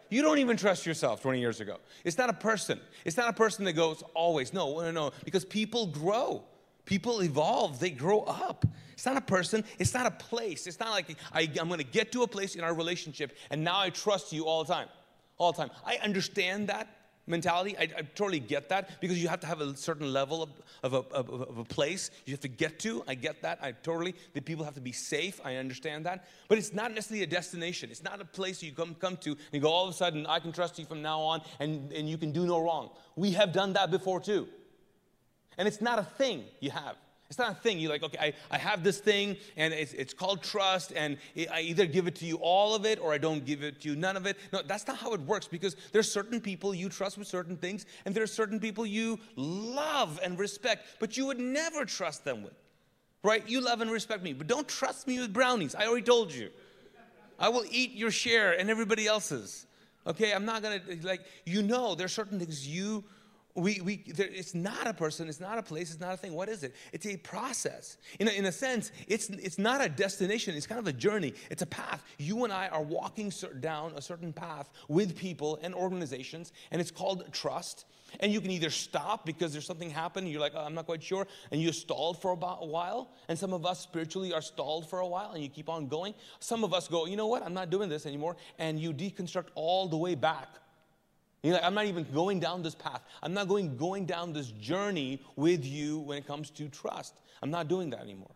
[0.09, 1.77] You don't even trust yourself 20 years ago.
[2.03, 2.79] It's not a person.
[3.05, 4.53] It's not a person that goes always.
[4.53, 5.11] No, no, no.
[5.23, 6.43] Because people grow.
[6.85, 7.79] People evolve.
[7.79, 8.65] They grow up.
[8.93, 9.63] It's not a person.
[9.79, 10.67] It's not a place.
[10.67, 13.63] It's not like I, am going to get to a place in our relationship and
[13.63, 14.87] now I trust you all the time.
[15.37, 15.71] All the time.
[15.85, 16.87] I understand that.
[17.27, 17.77] Mentality.
[17.77, 20.49] I, I, totally get that because you have to have a certain level of,
[20.83, 23.03] of, a, of, of, a place you have to get to.
[23.07, 23.59] I get that.
[23.61, 25.39] I totally, the people have to be safe.
[25.43, 26.27] I understand that.
[26.47, 27.89] But it's not necessarily a destination.
[27.89, 30.39] It's not a place you come, come to and go, all of a sudden, I
[30.39, 32.91] can trust you from now on and, and you can do no wrong.
[33.15, 34.47] We have done that before too.
[35.57, 36.95] And it's not a thing you have.
[37.29, 37.79] It's not a thing.
[37.79, 41.17] You're like, okay, I, I have this thing and it's, it's called trust, and
[41.51, 43.89] I either give it to you all of it or I don't give it to
[43.89, 44.37] you none of it.
[44.53, 47.85] No, that's not how it works because there's certain people you trust with certain things,
[48.05, 52.43] and there are certain people you love and respect, but you would never trust them
[52.43, 52.53] with.
[53.23, 53.47] Right?
[53.49, 55.73] You love and respect me, but don't trust me with brownies.
[55.73, 56.51] I already told you.
[57.39, 59.65] I will eat your share and everybody else's.
[60.07, 63.03] Okay, I'm not gonna, like, you know, there are certain things you
[63.55, 66.33] we, we, there, it's not a person, it's not a place, it's not a thing.
[66.33, 66.75] What is it?
[66.91, 67.97] It's a process.
[68.19, 71.33] In a, in a sense, it's, it's not a destination, it's kind of a journey,
[71.49, 72.03] it's a path.
[72.17, 76.91] You and I are walking down a certain path with people and organizations, and it's
[76.91, 77.85] called trust.
[78.19, 81.01] And you can either stop because there's something happened, you're like, oh, I'm not quite
[81.01, 83.11] sure, and you're stalled for about a while.
[83.29, 86.13] And some of us spiritually are stalled for a while, and you keep on going.
[86.39, 89.47] Some of us go, you know what, I'm not doing this anymore, and you deconstruct
[89.55, 90.49] all the way back
[91.45, 93.01] you're I'm not even going down this path.
[93.21, 97.19] I'm not going, going down this journey with you when it comes to trust.
[97.41, 98.31] I'm not doing that anymore.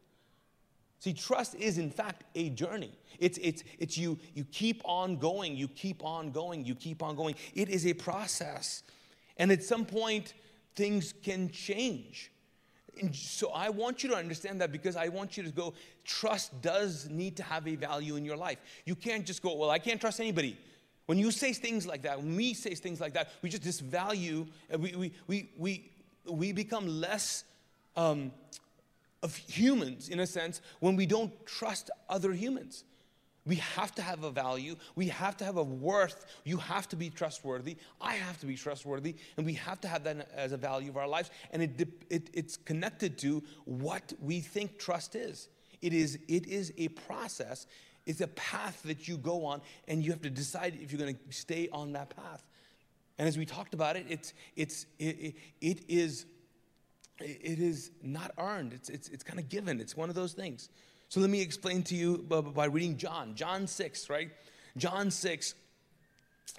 [0.99, 2.91] See, trust is in fact a journey.
[3.19, 7.15] It's, it's, it's you, you keep on going, you keep on going, you keep on
[7.15, 7.35] going.
[7.55, 8.83] It is a process.
[9.37, 10.33] And at some point,
[10.75, 12.31] things can change.
[13.01, 16.61] And so I want you to understand that because I want you to go, trust
[16.61, 18.57] does need to have a value in your life.
[18.85, 20.57] You can't just go, well, I can't trust anybody.
[21.09, 24.45] When you say things like that, when we say things like that, we just disvalue,
[24.77, 25.91] we, we, we, we,
[26.29, 27.45] we become less
[27.95, 28.31] um,
[29.23, 32.83] of humans, in a sense, when we don't trust other humans.
[33.47, 34.75] We have to have a value.
[34.95, 36.27] We have to have a worth.
[36.43, 37.77] You have to be trustworthy.
[37.99, 39.15] I have to be trustworthy.
[39.35, 41.31] And we have to have that as a value of our lives.
[41.51, 45.49] And it, it, it's connected to what we think trust is.
[45.81, 47.65] It is, it is a process.
[48.09, 51.13] It's a path that you go on, and you have to decide if you're going
[51.13, 52.43] to stay on that path.
[53.19, 56.25] And as we talked about it, it's, it's, it, it, is,
[57.19, 59.79] it is not earned, it's, it's, it's kind of given.
[59.79, 60.69] It's one of those things.
[61.09, 64.31] So let me explain to you by reading John, John 6, right?
[64.75, 65.53] John 6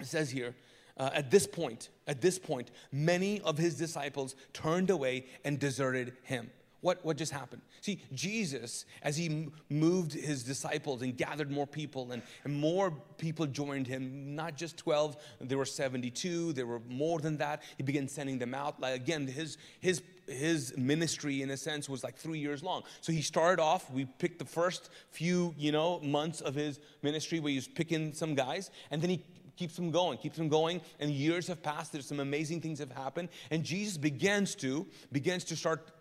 [0.03, 0.55] says here,
[0.95, 6.13] uh, at this point, at this point, many of his disciples turned away and deserted
[6.23, 6.49] him.
[6.81, 7.61] What, what just happened?
[7.81, 13.45] See, Jesus, as he moved his disciples and gathered more people, and, and more people
[13.45, 17.61] joined him, not just 12, there were 72, there were more than that.
[17.77, 18.79] He began sending them out.
[18.79, 22.81] Like, again, his, his, his ministry, in a sense, was like three years long.
[23.01, 27.39] So he started off, we picked the first few, you know, months of his ministry
[27.39, 29.23] where he was picking some guys, and then he
[29.55, 31.91] keeps them going, keeps them going, and years have passed.
[31.91, 35.91] There's some amazing things have happened, and Jesus begins to begins to start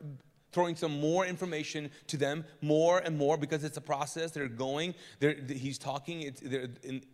[0.53, 4.31] throwing some more information to them more and more because it's a process.
[4.33, 6.69] They're going they're, he's talking they're,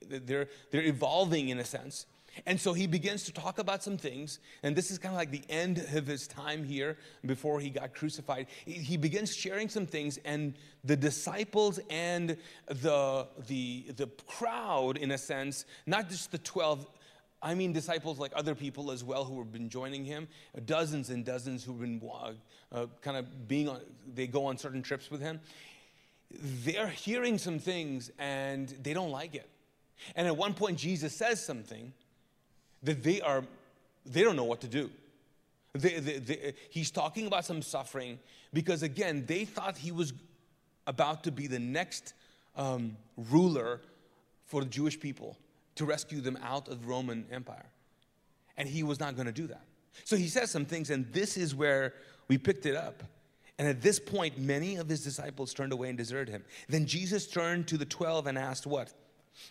[0.09, 2.07] they're, they're evolving in a sense.
[2.45, 5.31] And so he begins to talk about some things and this is kind of like
[5.31, 8.47] the end of his time here before he got crucified.
[8.67, 15.19] He begins sharing some things and the disciples and the the the crowd in a
[15.19, 16.87] sense not just the 12
[17.43, 20.29] I mean disciples like other people as well who have been joining him,
[20.65, 22.33] dozens and dozens who've been uh,
[22.73, 23.81] uh, kind of being on,
[24.15, 25.41] they go on certain trips with him.
[26.31, 29.49] They're hearing some things and they don't like it.
[30.15, 31.93] And at one point, Jesus says something
[32.83, 33.45] that they are,
[34.05, 34.91] they don't know what to do.
[35.73, 38.19] They, they, they, he's talking about some suffering
[38.53, 40.13] because, again, they thought he was
[40.87, 42.15] about to be the next
[42.57, 43.81] um, ruler
[44.47, 45.37] for the Jewish people
[45.77, 47.67] to rescue them out of the Roman Empire.
[48.57, 49.63] And he was not going to do that.
[50.05, 51.95] So he says some things, and this is where
[52.29, 53.03] we picked it up.
[53.59, 56.45] And at this point, many of his disciples turned away and deserted him.
[56.69, 58.93] Then Jesus turned to the 12 and asked, What?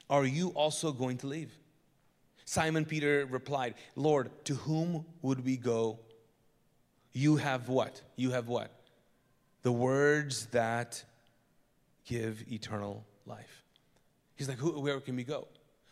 [0.09, 1.57] Are you also going to leave?
[2.45, 5.99] Simon Peter replied, Lord, to whom would we go?
[7.11, 8.01] You have what?
[8.15, 8.71] You have what?
[9.63, 11.03] The words that
[12.05, 13.63] give eternal life.
[14.35, 15.47] He's like, Where can we go?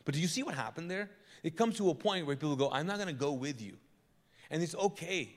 [0.06, 1.10] But do you see what happened there?
[1.44, 3.78] It comes to a point where people go, I'm not going to go with you.
[4.50, 5.36] And it's okay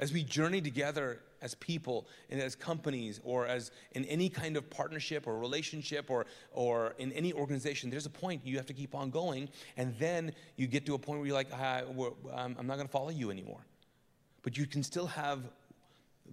[0.00, 4.68] as we journey together as people and as companies or as in any kind of
[4.70, 8.94] partnership or relationship or, or in any organization, there's a point you have to keep
[8.94, 9.48] on going.
[9.76, 13.10] And then you get to a point where you're like, I'm not going to follow
[13.10, 13.64] you anymore.
[14.42, 15.40] But you can still have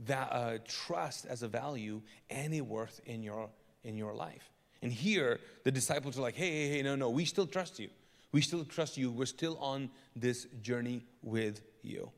[0.06, 3.50] that uh, trust as a value and a worth in your,
[3.84, 4.50] in your life.
[4.82, 7.90] And here, the disciples are like, hey, hey, hey, no, no, we still trust you.
[8.32, 9.12] We still trust you.
[9.12, 12.10] We're still on this journey with you.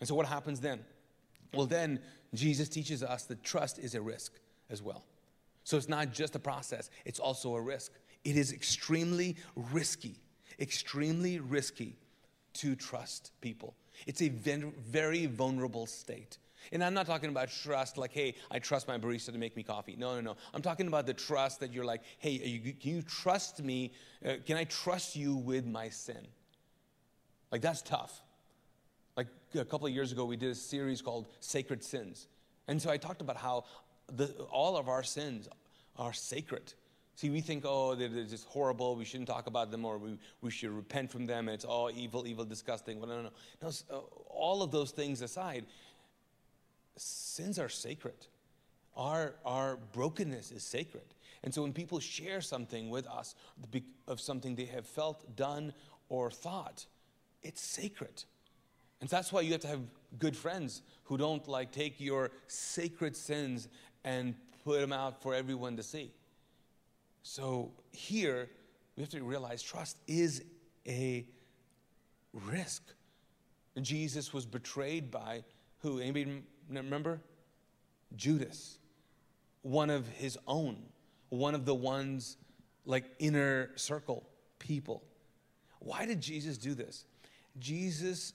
[0.00, 0.80] And so, what happens then?
[1.52, 2.00] Well, then
[2.32, 4.32] Jesus teaches us that trust is a risk
[4.70, 5.04] as well.
[5.62, 7.92] So, it's not just a process, it's also a risk.
[8.24, 10.16] It is extremely risky,
[10.58, 11.96] extremely risky
[12.54, 13.74] to trust people.
[14.06, 16.38] It's a very vulnerable state.
[16.72, 19.62] And I'm not talking about trust like, hey, I trust my barista to make me
[19.62, 19.96] coffee.
[19.98, 20.36] No, no, no.
[20.52, 23.92] I'm talking about the trust that you're like, hey, you, can you trust me?
[24.24, 26.26] Uh, can I trust you with my sin?
[27.50, 28.22] Like, that's tough.
[29.16, 32.28] Like a couple of years ago, we did a series called Sacred Sins.
[32.66, 33.64] And so I talked about how
[34.12, 35.48] the, all of our sins
[35.96, 36.72] are sacred.
[37.16, 38.96] See, we think, oh, they're just horrible.
[38.96, 41.48] We shouldn't talk about them, or we, we should repent from them.
[41.48, 42.98] It's all evil, evil, disgusting.
[42.98, 43.30] Well, no, no, no.
[43.62, 45.66] no uh, all of those things aside,
[46.96, 48.26] sins are sacred.
[48.96, 51.14] Our, our brokenness is sacred.
[51.42, 53.34] And so when people share something with us
[54.06, 55.74] of something they have felt, done,
[56.08, 56.86] or thought,
[57.42, 58.24] it's sacred.
[59.00, 59.82] And that's why you have to have
[60.18, 63.68] good friends who don't like take your sacred sins
[64.04, 66.12] and put them out for everyone to see.
[67.22, 68.48] So here,
[68.96, 70.42] we have to realize trust is
[70.86, 71.26] a
[72.32, 72.82] risk.
[73.80, 75.44] Jesus was betrayed by
[75.78, 76.00] who?
[76.00, 77.20] Anybody remember?
[78.16, 78.78] Judas,
[79.62, 80.76] one of his own,
[81.30, 82.36] one of the ones
[82.86, 84.24] like inner circle
[84.58, 85.02] people.
[85.80, 87.04] Why did Jesus do this?
[87.58, 88.32] Jesus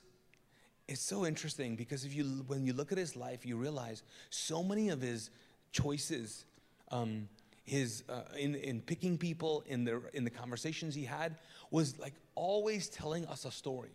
[0.89, 4.63] it's so interesting because if you when you look at his life, you realize so
[4.63, 5.29] many of his
[5.71, 6.45] choices,
[6.91, 7.29] um,
[7.63, 11.35] his uh, in in picking people in the in the conversations he had
[11.69, 13.91] was like always telling us a story.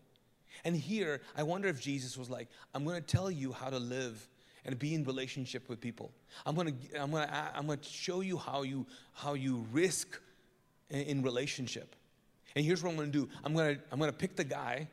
[0.64, 3.78] And here, I wonder if Jesus was like, "I'm going to tell you how to
[3.78, 4.28] live
[4.64, 6.12] and be in relationship with people.
[6.46, 9.66] I'm going to I'm going to I'm going to show you how you how you
[9.72, 10.20] risk
[10.90, 11.96] in, relationship."
[12.56, 13.28] And here's what I'm going to do.
[13.42, 14.88] I'm going to I'm going to pick the guy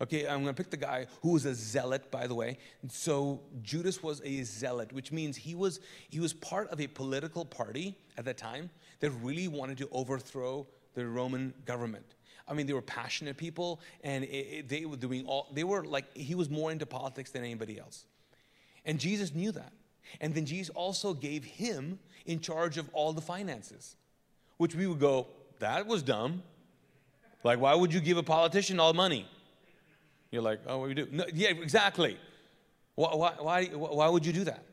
[0.00, 2.58] Okay, I'm going to pick the guy who was a zealot, by the way.
[2.88, 5.80] So Judas was a zealot, which means he was
[6.10, 10.66] he was part of a political party at that time that really wanted to overthrow
[10.94, 12.16] the Roman government.
[12.46, 15.48] I mean, they were passionate people, and it, it, they were doing all.
[15.52, 18.04] They were like he was more into politics than anybody else,
[18.84, 19.72] and Jesus knew that.
[20.20, 23.96] And then Jesus also gave him in charge of all the finances,
[24.56, 25.26] which we would go,
[25.58, 26.42] that was dumb.
[27.42, 29.28] Like, why would you give a politician all the money?
[30.30, 31.08] You're like, oh, what do we do?
[31.10, 32.18] No, yeah, exactly.
[32.94, 34.64] Why, why, why, why would you do that?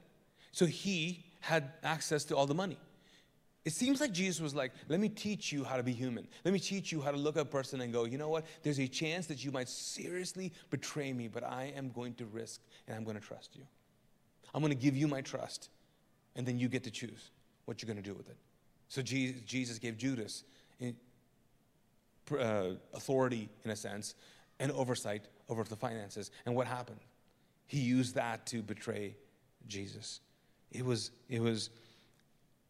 [0.51, 2.77] So he had access to all the money.
[3.63, 6.27] It seems like Jesus was like, let me teach you how to be human.
[6.43, 8.45] Let me teach you how to look at a person and go, you know what?
[8.63, 12.61] There's a chance that you might seriously betray me, but I am going to risk
[12.87, 13.63] and I'm going to trust you.
[14.53, 15.69] I'm going to give you my trust,
[16.35, 17.31] and then you get to choose
[17.65, 18.37] what you're going to do with it.
[18.89, 20.43] So Jesus gave Judas
[22.37, 24.15] uh, authority, in a sense,
[24.59, 26.31] and oversight over the finances.
[26.45, 26.99] And what happened?
[27.67, 29.15] He used that to betray
[29.67, 30.19] Jesus.
[30.71, 31.69] It was, it was,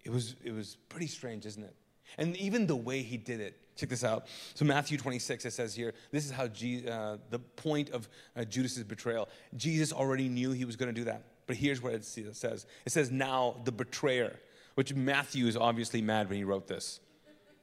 [0.04, 1.76] it was, it was pretty strange, isn't it?
[2.18, 3.58] And even the way he did it.
[3.78, 4.28] Check this out.
[4.54, 8.44] So Matthew 26, it says here, this is how Je- uh, the point of uh,
[8.44, 9.30] Judas's betrayal.
[9.56, 11.24] Jesus already knew he was going to do that.
[11.48, 12.66] But here's what it says.
[12.86, 14.38] It says, now the betrayer,
[14.76, 17.00] which Matthew is obviously mad when he wrote this.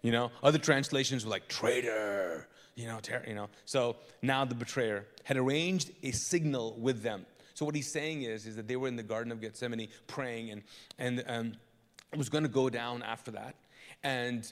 [0.02, 3.48] You know, other translations were like traitor, you know, ter- you know.
[3.64, 7.26] So now the betrayer had arranged a signal with them.
[7.54, 10.50] So what he's saying is, is that they were in the Garden of Gethsemane praying,
[10.50, 10.62] and
[10.98, 11.52] and um,
[12.16, 13.56] was going to go down after that,
[14.02, 14.50] and.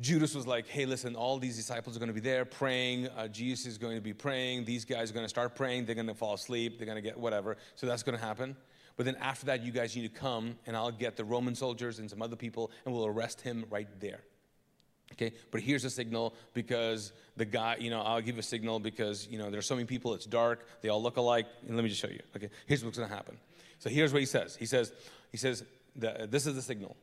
[0.00, 3.08] Judas was like, hey, listen, all these disciples are going to be there praying.
[3.08, 4.64] Uh, Jesus is going to be praying.
[4.64, 5.86] These guys are going to start praying.
[5.86, 6.78] They're going to fall asleep.
[6.78, 7.56] They're going to get whatever.
[7.74, 8.56] So that's going to happen.
[8.98, 12.00] But then after that, you guys need to come, and I'll get the Roman soldiers
[12.00, 14.20] and some other people, and we'll arrest him right there.
[15.12, 19.26] Okay, but here's a signal because the guy, you know, I'll give a signal because,
[19.28, 21.46] you know, there's so many people, it's dark, they all look alike.
[21.66, 22.20] And let me just show you.
[22.36, 23.38] Okay, here's what's gonna happen.
[23.78, 24.56] So here's what he says.
[24.56, 24.92] He says,
[25.30, 25.64] he says,
[25.98, 26.96] the, this is the signal.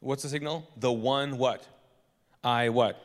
[0.00, 0.68] What's the signal?
[0.76, 1.66] The one what?
[2.42, 3.00] I what?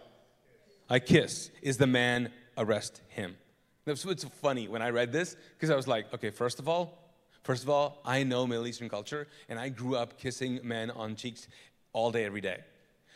[0.90, 1.50] I kiss.
[1.62, 3.38] Is the man arrest him?
[3.86, 7.14] That's what's funny when I read this, because I was like, okay, first of all,
[7.44, 11.16] first of all, I know Middle Eastern culture, and I grew up kissing men on
[11.16, 11.48] cheeks
[11.94, 12.60] all day, every day.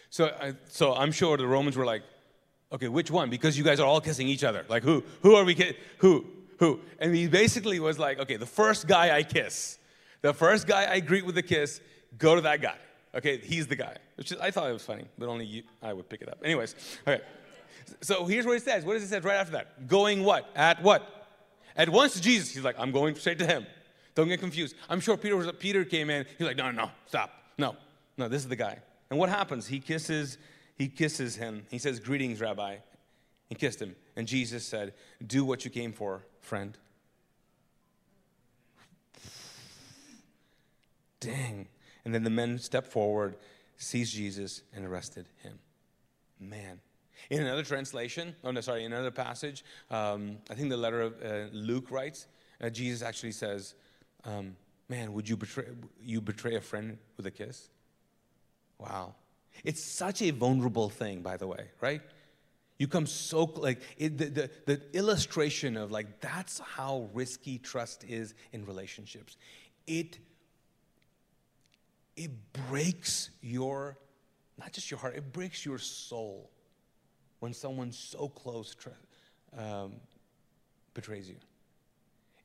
[0.09, 2.03] So, I, so I'm sure the Romans were like,
[2.71, 3.29] okay, which one?
[3.29, 4.65] Because you guys are all kissing each other.
[4.69, 5.03] Like, who?
[5.21, 5.75] Who are we?
[5.99, 6.25] Who?
[6.59, 6.79] Who?
[6.99, 9.77] And he basically was like, okay, the first guy I kiss,
[10.21, 11.81] the first guy I greet with a kiss,
[12.17, 12.75] go to that guy.
[13.15, 13.95] Okay, he's the guy.
[14.15, 16.39] Which is, I thought it was funny, but only you, I would pick it up.
[16.43, 16.75] Anyways,
[17.07, 17.21] okay.
[18.01, 18.85] So here's what it says.
[18.85, 19.87] What does it say right after that?
[19.87, 20.49] Going what?
[20.55, 21.27] At what?
[21.75, 22.53] At once to Jesus.
[22.53, 23.65] He's like, I'm going straight to him.
[24.15, 24.75] Don't get confused.
[24.89, 26.25] I'm sure Peter was Peter came in.
[26.37, 27.31] He's like, no, no, no, stop.
[27.57, 27.75] No,
[28.17, 28.79] no, this is the guy.
[29.09, 29.67] And what happens?
[29.67, 30.37] He kisses,
[30.75, 31.65] he kisses him.
[31.69, 32.77] He says, Greetings, Rabbi.
[33.49, 33.95] and kissed him.
[34.15, 34.93] And Jesus said,
[35.25, 36.77] Do what you came for, friend.
[41.19, 41.67] Dang.
[42.05, 43.35] And then the men stepped forward,
[43.77, 45.59] seized Jesus, and arrested him.
[46.39, 46.79] Man.
[47.29, 51.13] In another translation, oh no, sorry, in another passage, um, I think the letter of
[51.23, 52.27] uh, Luke writes,
[52.61, 53.75] uh, Jesus actually says,
[54.25, 54.55] um,
[54.89, 55.65] Man, would you betray,
[56.01, 57.69] you betray a friend with a kiss?
[58.77, 59.15] Wow.
[59.63, 62.01] It's such a vulnerable thing, by the way, right?
[62.77, 68.03] You come so, like, it, the, the, the illustration of, like, that's how risky trust
[68.03, 69.37] is in relationships.
[69.87, 70.19] It,
[72.15, 72.31] it
[72.69, 73.97] breaks your,
[74.57, 76.49] not just your heart, it breaks your soul
[77.39, 78.75] when someone so close
[79.57, 79.93] um,
[80.93, 81.35] betrays you.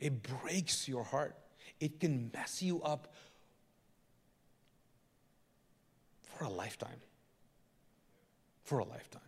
[0.01, 1.37] It breaks your heart.
[1.81, 3.13] It can mess you up
[6.23, 7.01] for a lifetime.
[8.65, 9.23] For a lifetime.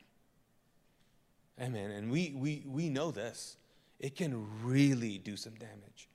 [1.60, 1.90] Amen.
[1.90, 3.56] And we, we, we know this.
[3.98, 6.08] It can really do some damage.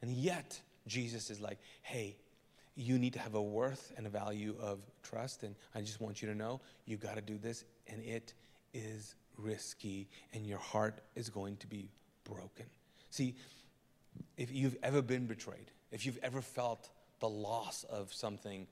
[0.00, 2.16] And yet, Jesus is like, hey,
[2.76, 5.42] you need to have a worth and a value of trust.
[5.42, 7.64] And I just want you to know you got to do this.
[7.88, 8.34] And it
[8.74, 11.90] is risky, and your heart is going to be
[12.24, 12.66] broken.
[13.10, 13.34] See,
[14.36, 18.66] if you've ever been betrayed, if you've ever felt the loss of something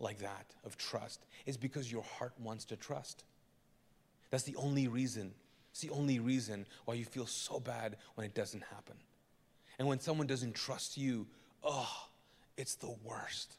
[0.00, 3.24] like that, of trust, it's because your heart wants to trust.
[4.30, 5.32] That's the only reason.
[5.70, 8.96] It's the only reason why you feel so bad when it doesn't happen.
[9.78, 11.26] And when someone doesn't trust you,
[11.62, 12.08] oh,
[12.56, 13.56] it's the worst.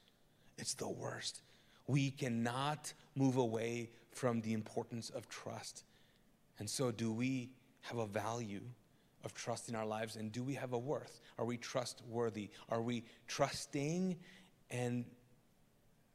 [0.58, 1.41] It's the worst.
[1.88, 5.84] We cannot move away from the importance of trust.
[6.60, 7.50] And so, do we
[7.82, 8.62] have a value
[9.24, 10.16] of trust in our lives?
[10.16, 11.20] And do we have a worth?
[11.38, 12.50] Are we trustworthy?
[12.70, 14.16] Are we trusting?
[14.72, 15.06] And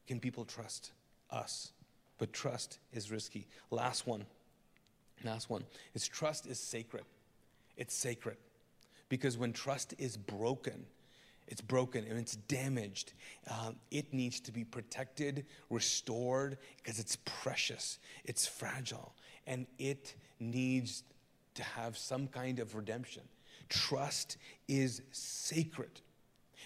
[0.07, 0.93] can people trust
[1.31, 1.72] us?
[2.18, 3.47] But trust is risky.
[3.70, 4.24] Last one.
[5.22, 5.64] Last one
[5.95, 7.05] is trust is sacred.
[7.76, 8.39] It's sacred.
[9.09, 10.87] Because when trust is broken,
[11.51, 13.12] it's broken and it's damaged.
[13.51, 19.14] Um, it needs to be protected, restored, because it's precious, it's fragile,
[19.46, 21.03] and it needs
[21.55, 23.24] to have some kind of redemption.
[23.68, 24.38] Trust
[24.68, 26.01] is sacred.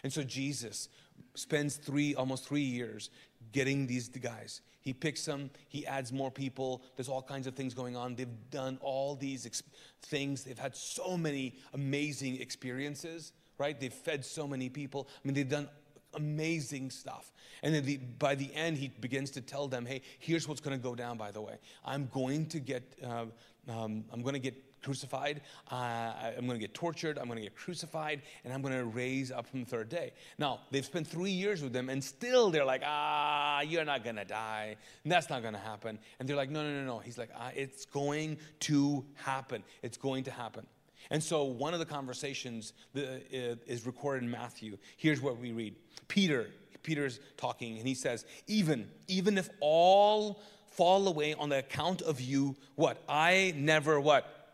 [0.03, 0.91] And so Jesus
[1.35, 3.09] spends three, almost three years
[3.53, 4.61] getting these guys.
[4.83, 6.83] He picks them, he adds more people.
[6.95, 8.17] There's all kinds of things going on.
[8.17, 9.63] They've done all these ex-
[10.03, 13.79] things, they've had so many amazing experiences right?
[13.79, 15.09] They've fed so many people.
[15.17, 15.69] I mean, they've done
[16.15, 17.33] amazing stuff.
[17.63, 20.77] And then the, by the end, he begins to tell them, hey, here's what's going
[20.77, 21.59] to go down, by the way.
[21.85, 23.27] I'm going to get, uh,
[23.69, 25.41] um, I'm going to get crucified.
[25.71, 27.19] Uh, I'm going to get tortured.
[27.19, 28.23] I'm going to get crucified.
[28.45, 30.13] And I'm going to raise up from the third day.
[30.39, 34.17] Now, they've spent three years with them, and still they're like, ah, you're not going
[34.17, 34.77] to die.
[35.05, 35.99] That's not going to happen.
[36.19, 36.99] And they're like, no, no, no, no.
[36.99, 39.65] He's like, ah, it's going to happen.
[39.83, 40.67] It's going to happen.
[41.11, 44.79] And so one of the conversations is recorded in Matthew.
[44.97, 45.77] Here's what we read.
[46.09, 46.49] Peter,
[46.83, 52.21] Peter's talking and he says, "Even even if all fall away on the account of
[52.21, 53.03] you, what?
[53.09, 54.53] I never what?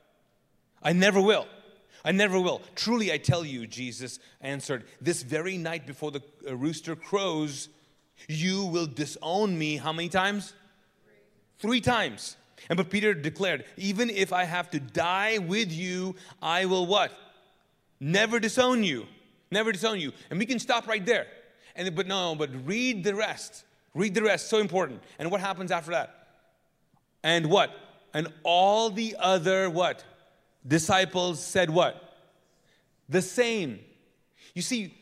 [0.82, 1.46] I never will.
[2.04, 2.62] I never will.
[2.74, 7.68] Truly I tell you," Jesus answered, "this very night before the uh, rooster crows,
[8.28, 10.52] you will disown me how many times?
[11.58, 12.36] Three, Three times."
[12.68, 17.12] And but Peter declared, even if I have to die with you, I will what?
[17.98, 19.06] Never disown you.
[19.50, 20.12] Never disown you.
[20.30, 21.26] And we can stop right there.
[21.74, 23.64] And but no, but read the rest.
[23.94, 24.48] Read the rest.
[24.48, 25.02] So important.
[25.18, 26.28] And what happens after that?
[27.22, 27.70] And what?
[28.14, 30.04] And all the other what?
[30.66, 32.16] Disciples said what?
[33.08, 33.80] The same.
[34.54, 34.94] You see,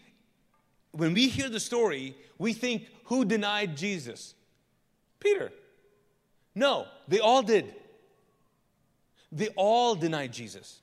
[0.92, 4.34] when we hear the story, we think who denied Jesus?
[5.20, 5.52] Peter.
[6.58, 7.72] No, they all did.
[9.30, 10.80] They all denied Jesus.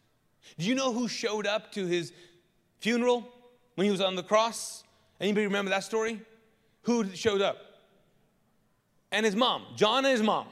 [0.58, 2.14] Do you know who showed up to his
[2.80, 3.28] funeral
[3.76, 4.86] when he was on the cross?
[5.20, 6.22] Anybody remember that story?
[6.84, 7.58] Who showed up?
[9.12, 10.48] And his mom, John and his mom.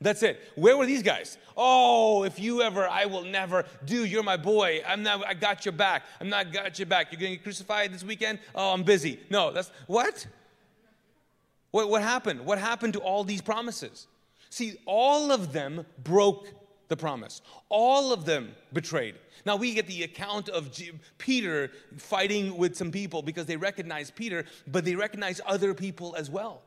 [0.00, 0.40] That's it.
[0.56, 1.38] Where were these guys?
[1.56, 3.66] Oh, if you ever, I will never.
[3.84, 4.04] do.
[4.04, 4.82] you're my boy.
[4.86, 5.24] I'm not.
[5.24, 6.02] I got your back.
[6.20, 7.12] I'm not got your back.
[7.12, 8.40] You're to get crucified this weekend.
[8.52, 9.20] Oh, I'm busy.
[9.30, 10.26] No, that's what.
[11.76, 12.46] What, what happened?
[12.46, 14.06] What happened to all these promises?
[14.48, 16.48] See, all of them broke
[16.88, 17.42] the promise.
[17.68, 19.16] All of them betrayed.
[19.44, 20.74] Now we get the account of
[21.18, 26.30] Peter fighting with some people because they recognize Peter, but they recognize other people as
[26.30, 26.62] well.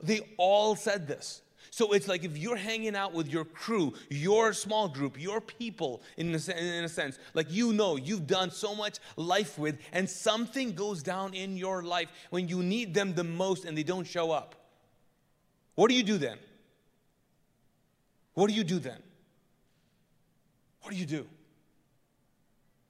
[0.00, 1.42] They all said this.
[1.72, 6.02] So it's like if you're hanging out with your crew, your small group, your people,
[6.18, 10.08] in a, in a sense, like you know you've done so much life with, and
[10.08, 14.06] something goes down in your life when you need them the most and they don't
[14.06, 14.54] show up.
[15.74, 16.36] What do you do then?
[18.34, 19.02] What do you do then?
[20.82, 21.26] What do you do?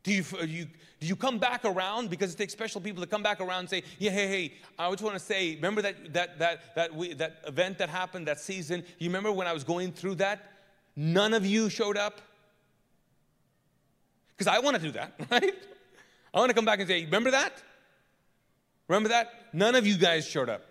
[0.03, 0.67] Do you, you,
[1.01, 3.71] do you come back around because it takes special people to come back around and
[3.71, 7.15] say, yeah, hey, hey, I just want to say, remember that, that, that, that, we,
[7.15, 8.85] that event that happened, that season?
[8.99, 10.51] You remember when I was going through that?
[10.97, 12.21] None of you showed up?
[14.37, 15.55] Because I want to do that, right?
[16.35, 17.63] I want to come back and say, remember that?
[18.89, 19.29] Remember that?
[19.53, 20.67] None of you guys showed up.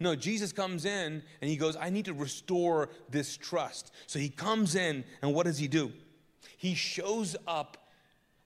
[0.00, 3.92] No, Jesus comes in and he goes, I need to restore this trust.
[4.06, 5.92] So he comes in, and what does he do?
[6.56, 7.78] He shows up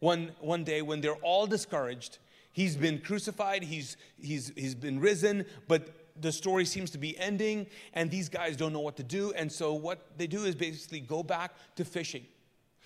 [0.01, 2.19] one, one day when they're all discouraged.
[2.53, 7.67] He's been crucified, he's, he's, he's been risen, but the story seems to be ending,
[7.93, 9.33] and these guys don't know what to do.
[9.35, 12.25] And so, what they do is basically go back to fishing.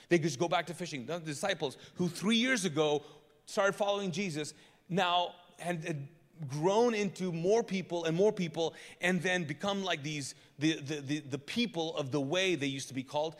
[0.09, 1.07] They just go back to fishing.
[1.07, 3.05] The disciples who three years ago
[3.47, 4.55] started following Jesus
[4.89, 6.09] now had,
[6.49, 11.19] grown into more people and more people, and then become like these the, the, the,
[11.21, 13.37] the people of the way they used to be called.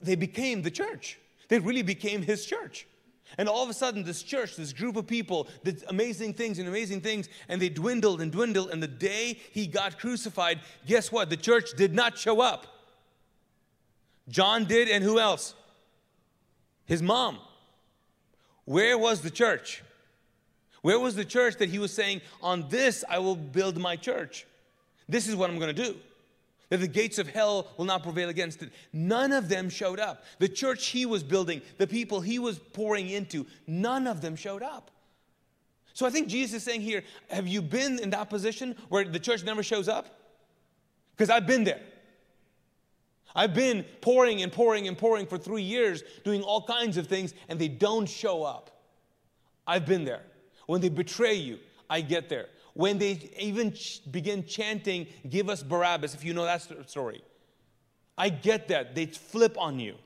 [0.00, 1.18] They became the church.
[1.52, 2.86] They really became his church.
[3.36, 6.66] And all of a sudden, this church, this group of people did amazing things and
[6.66, 8.70] amazing things, and they dwindled and dwindled.
[8.70, 11.28] And the day he got crucified, guess what?
[11.28, 12.68] The church did not show up.
[14.30, 15.54] John did, and who else?
[16.86, 17.38] His mom.
[18.64, 19.82] Where was the church?
[20.80, 24.46] Where was the church that he was saying, On this I will build my church?
[25.06, 25.96] This is what I'm going to do
[26.72, 28.70] that the gates of hell will not prevail against it.
[28.94, 30.24] None of them showed up.
[30.38, 34.62] The church he was building, the people he was pouring into, none of them showed
[34.62, 34.90] up.
[35.92, 39.18] So I think Jesus is saying here, have you been in that position where the
[39.18, 40.18] church never shows up?
[41.14, 41.82] Because I've been there.
[43.34, 47.34] I've been pouring and pouring and pouring for three years, doing all kinds of things,
[47.50, 48.70] and they don't show up.
[49.66, 50.22] I've been there.
[50.64, 51.58] When they betray you,
[51.90, 56.44] I get there when they even ch- begin chanting, Give us Barabbas, if you know
[56.44, 57.22] that story.
[58.16, 58.94] I get that.
[58.94, 59.96] They flip on you.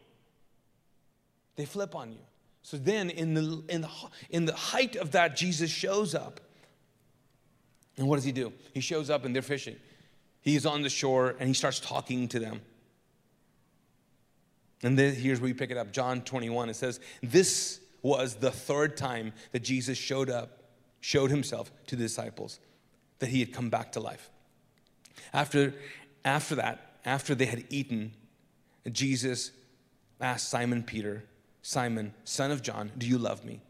[1.57, 2.19] They flip on you.
[2.62, 3.91] So then, in the, in, the,
[4.31, 6.41] in the height of that, Jesus shows up.
[7.97, 8.53] And what does he do?
[8.75, 9.77] He shows up and they're fishing.
[10.41, 12.61] He's on the shore and he starts talking to them.
[14.83, 16.69] And then here's where we pick it up John 21.
[16.69, 20.66] It says, This was the third time that Jesus showed up
[21.07, 22.59] showed himself to the disciples
[23.21, 24.29] that he had come back to life.
[25.33, 25.73] After,
[26.25, 28.13] after that, after they had eaten,
[28.91, 29.53] Jesus
[30.21, 31.23] asked Simon Peter,
[31.63, 33.61] Simon, son of John, do you love me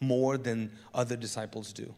[0.00, 1.94] more than other disciples do?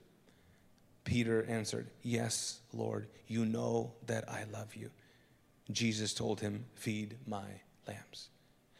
[1.05, 4.91] Peter answered, Yes, Lord, you know that I love you.
[5.73, 7.47] Jesus told him, Feed my
[7.89, 8.29] lambs.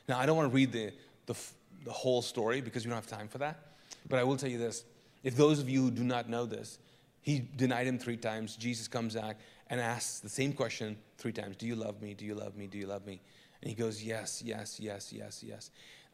[0.07, 0.93] Now, I don't want to read the,
[1.25, 1.35] the,
[1.83, 3.59] the whole story because we don't have time for that,
[4.07, 4.85] but I will tell you this
[5.25, 6.79] if those of you who do not know this,
[7.23, 8.55] he denied him three times.
[8.55, 12.13] Jesus comes back and asks the same question three times Do you love me?
[12.13, 12.67] Do you love me?
[12.67, 13.21] Do you love me?
[13.63, 15.71] And he goes, Yes, yes, yes, yes, yes.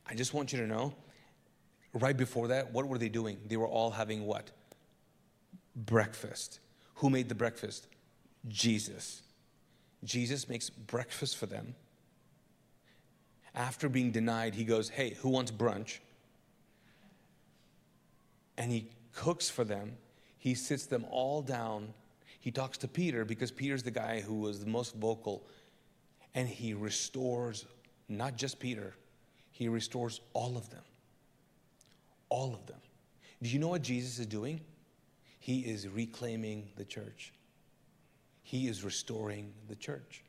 [0.09, 0.95] I just want you to know,
[1.93, 3.39] right before that, what were they doing?
[3.47, 4.53] They were all having what?
[5.75, 6.61] Breakfast.
[6.95, 7.89] Who made the breakfast?
[8.47, 9.23] Jesus.
[10.05, 11.75] Jesus makes breakfast for them.
[13.53, 15.99] After being denied, he goes, Hey, who wants brunch?
[18.57, 18.91] And he
[19.21, 19.93] cooks for them.
[20.39, 21.93] He sits them all down.
[22.41, 25.47] He talks to Peter because Peter's the guy who was the most vocal.
[26.35, 27.67] And he restores
[28.09, 28.95] not just Peter,
[29.53, 30.83] he restores all of them.
[32.31, 32.81] All of them.
[33.43, 34.61] Do you know what Jesus is doing?
[35.39, 37.35] He is reclaiming the church.
[38.43, 40.25] He is restoring the church.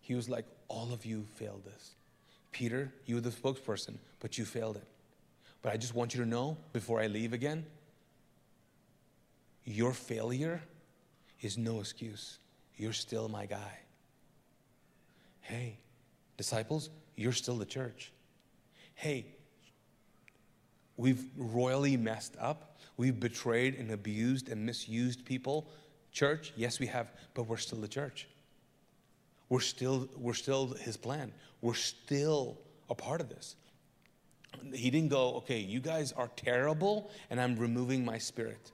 [0.00, 1.94] He was like, All of you failed this.
[2.50, 4.88] Peter, you were the spokesperson, but you failed it.
[5.62, 7.64] But I just want you to know before I leave again
[9.64, 10.62] your failure
[11.40, 12.38] is no excuse.
[12.76, 13.78] You're still my guy.
[15.40, 15.78] Hey,
[16.36, 18.12] disciples, you're still the church.
[18.94, 19.26] Hey,
[20.96, 22.76] we've royally messed up.
[22.96, 25.68] We've betrayed and abused and misused people.
[26.12, 28.28] Church, yes, we have, but we're still the church.
[29.48, 31.32] We're still, we're still his plan.
[31.60, 32.58] We're still
[32.88, 33.56] a part of this.
[34.74, 38.70] He didn't go, okay, you guys are terrible, and I'm removing my spirit.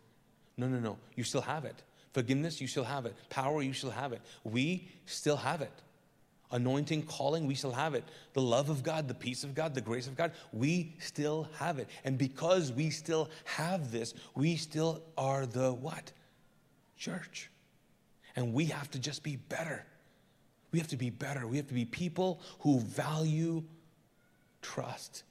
[0.58, 0.98] No, no, no.
[1.14, 1.82] You still have it.
[2.12, 3.14] Forgiveness, you still have it.
[3.30, 4.20] Power, you still have it.
[4.42, 5.72] We still have it.
[6.50, 8.04] Anointing, calling, we still have it.
[8.32, 11.78] The love of God, the peace of God, the grace of God, we still have
[11.78, 11.88] it.
[12.04, 16.10] And because we still have this, we still are the what?
[16.96, 17.50] Church.
[18.34, 19.84] And we have to just be better.
[20.72, 21.46] We have to be better.
[21.46, 23.62] We have to be people who value
[24.62, 25.22] trust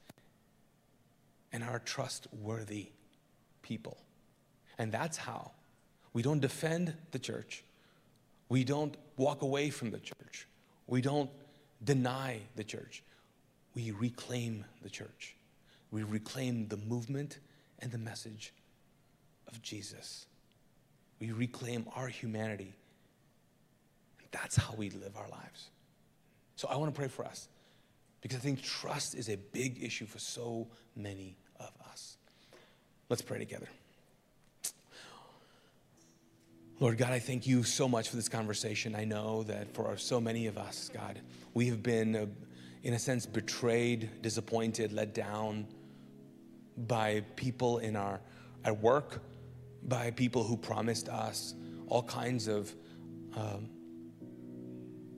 [1.52, 2.88] and are trustworthy
[3.62, 3.98] people.
[4.78, 5.50] And that's how.
[6.12, 7.64] We don't defend the church.
[8.48, 10.46] We don't walk away from the church.
[10.86, 11.30] We don't
[11.84, 13.02] deny the church.
[13.74, 15.36] we reclaim the church.
[15.90, 17.38] We reclaim the movement
[17.78, 18.52] and the message
[19.46, 20.26] of Jesus.
[21.20, 22.74] We reclaim our humanity.
[24.30, 25.70] That's how we live our lives.
[26.56, 27.48] So I want to pray for us
[28.20, 30.66] because I think trust is a big issue for so
[30.96, 32.16] many of us.
[33.08, 33.68] Let's pray together.
[36.80, 38.94] Lord God, I thank you so much for this conversation.
[38.94, 41.20] I know that for so many of us, God,
[41.52, 42.26] we have been, uh,
[42.84, 45.66] in a sense, betrayed, disappointed, let down
[46.76, 48.20] by people in our
[48.64, 49.24] at work,
[49.88, 51.54] by people who promised us
[51.88, 52.72] all kinds of
[53.34, 53.68] um,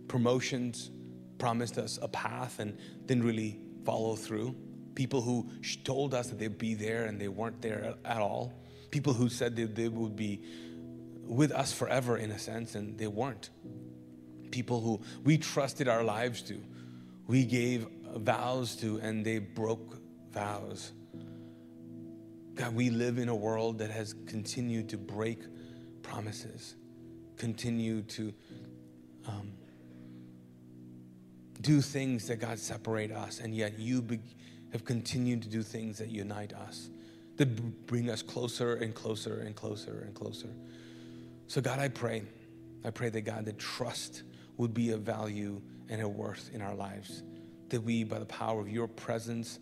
[0.08, 0.90] promotions,
[1.36, 4.56] promised us a path, and didn't really follow through.
[4.94, 5.46] People who
[5.84, 8.54] told us that they'd be there and they weren't there at all.
[8.90, 10.42] People who said that they would be
[11.30, 13.50] with us forever, in a sense, and they weren't.
[14.50, 16.60] People who we trusted our lives to,
[17.28, 19.98] we gave vows to, and they broke
[20.32, 20.90] vows.
[22.56, 25.38] God, we live in a world that has continued to break
[26.02, 26.74] promises,
[27.36, 28.34] continue to
[29.28, 29.52] um,
[31.60, 34.18] do things that God separate us, and yet you be-
[34.72, 36.90] have continued to do things that unite us,
[37.36, 40.48] that bring us closer and closer and closer and closer.
[41.50, 42.22] So, God, I pray,
[42.84, 44.22] I pray that God, that trust
[44.56, 47.24] would be a value and a worth in our lives.
[47.70, 49.58] That we, by the power of your presence,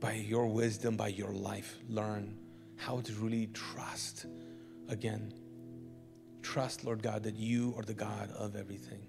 [0.00, 2.36] by your wisdom, by your life, learn
[2.76, 4.26] how to really trust
[4.90, 5.32] again.
[6.42, 9.06] Trust, Lord God, that you are the God of everything.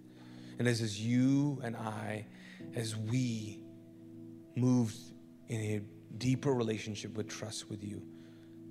[0.57, 2.27] And as is you and I,
[2.75, 3.59] as we
[4.55, 4.95] move
[5.49, 5.81] in a
[6.17, 8.01] deeper relationship with trust with you,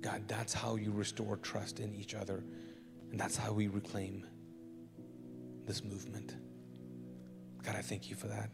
[0.01, 2.43] God, that's how you restore trust in each other
[3.15, 4.27] and that's how we reclaim
[5.65, 6.35] this movement.
[7.63, 8.49] God, I thank you for that.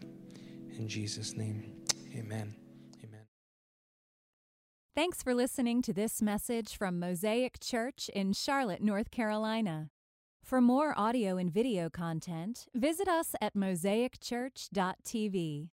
[0.77, 1.81] In Jesus' name,
[2.15, 2.53] amen.
[3.03, 3.25] Amen.
[4.95, 9.89] Thanks for listening to this message from Mosaic Church in Charlotte, North Carolina.
[10.43, 15.69] For more audio and video content, visit us at mosaicchurch.tv.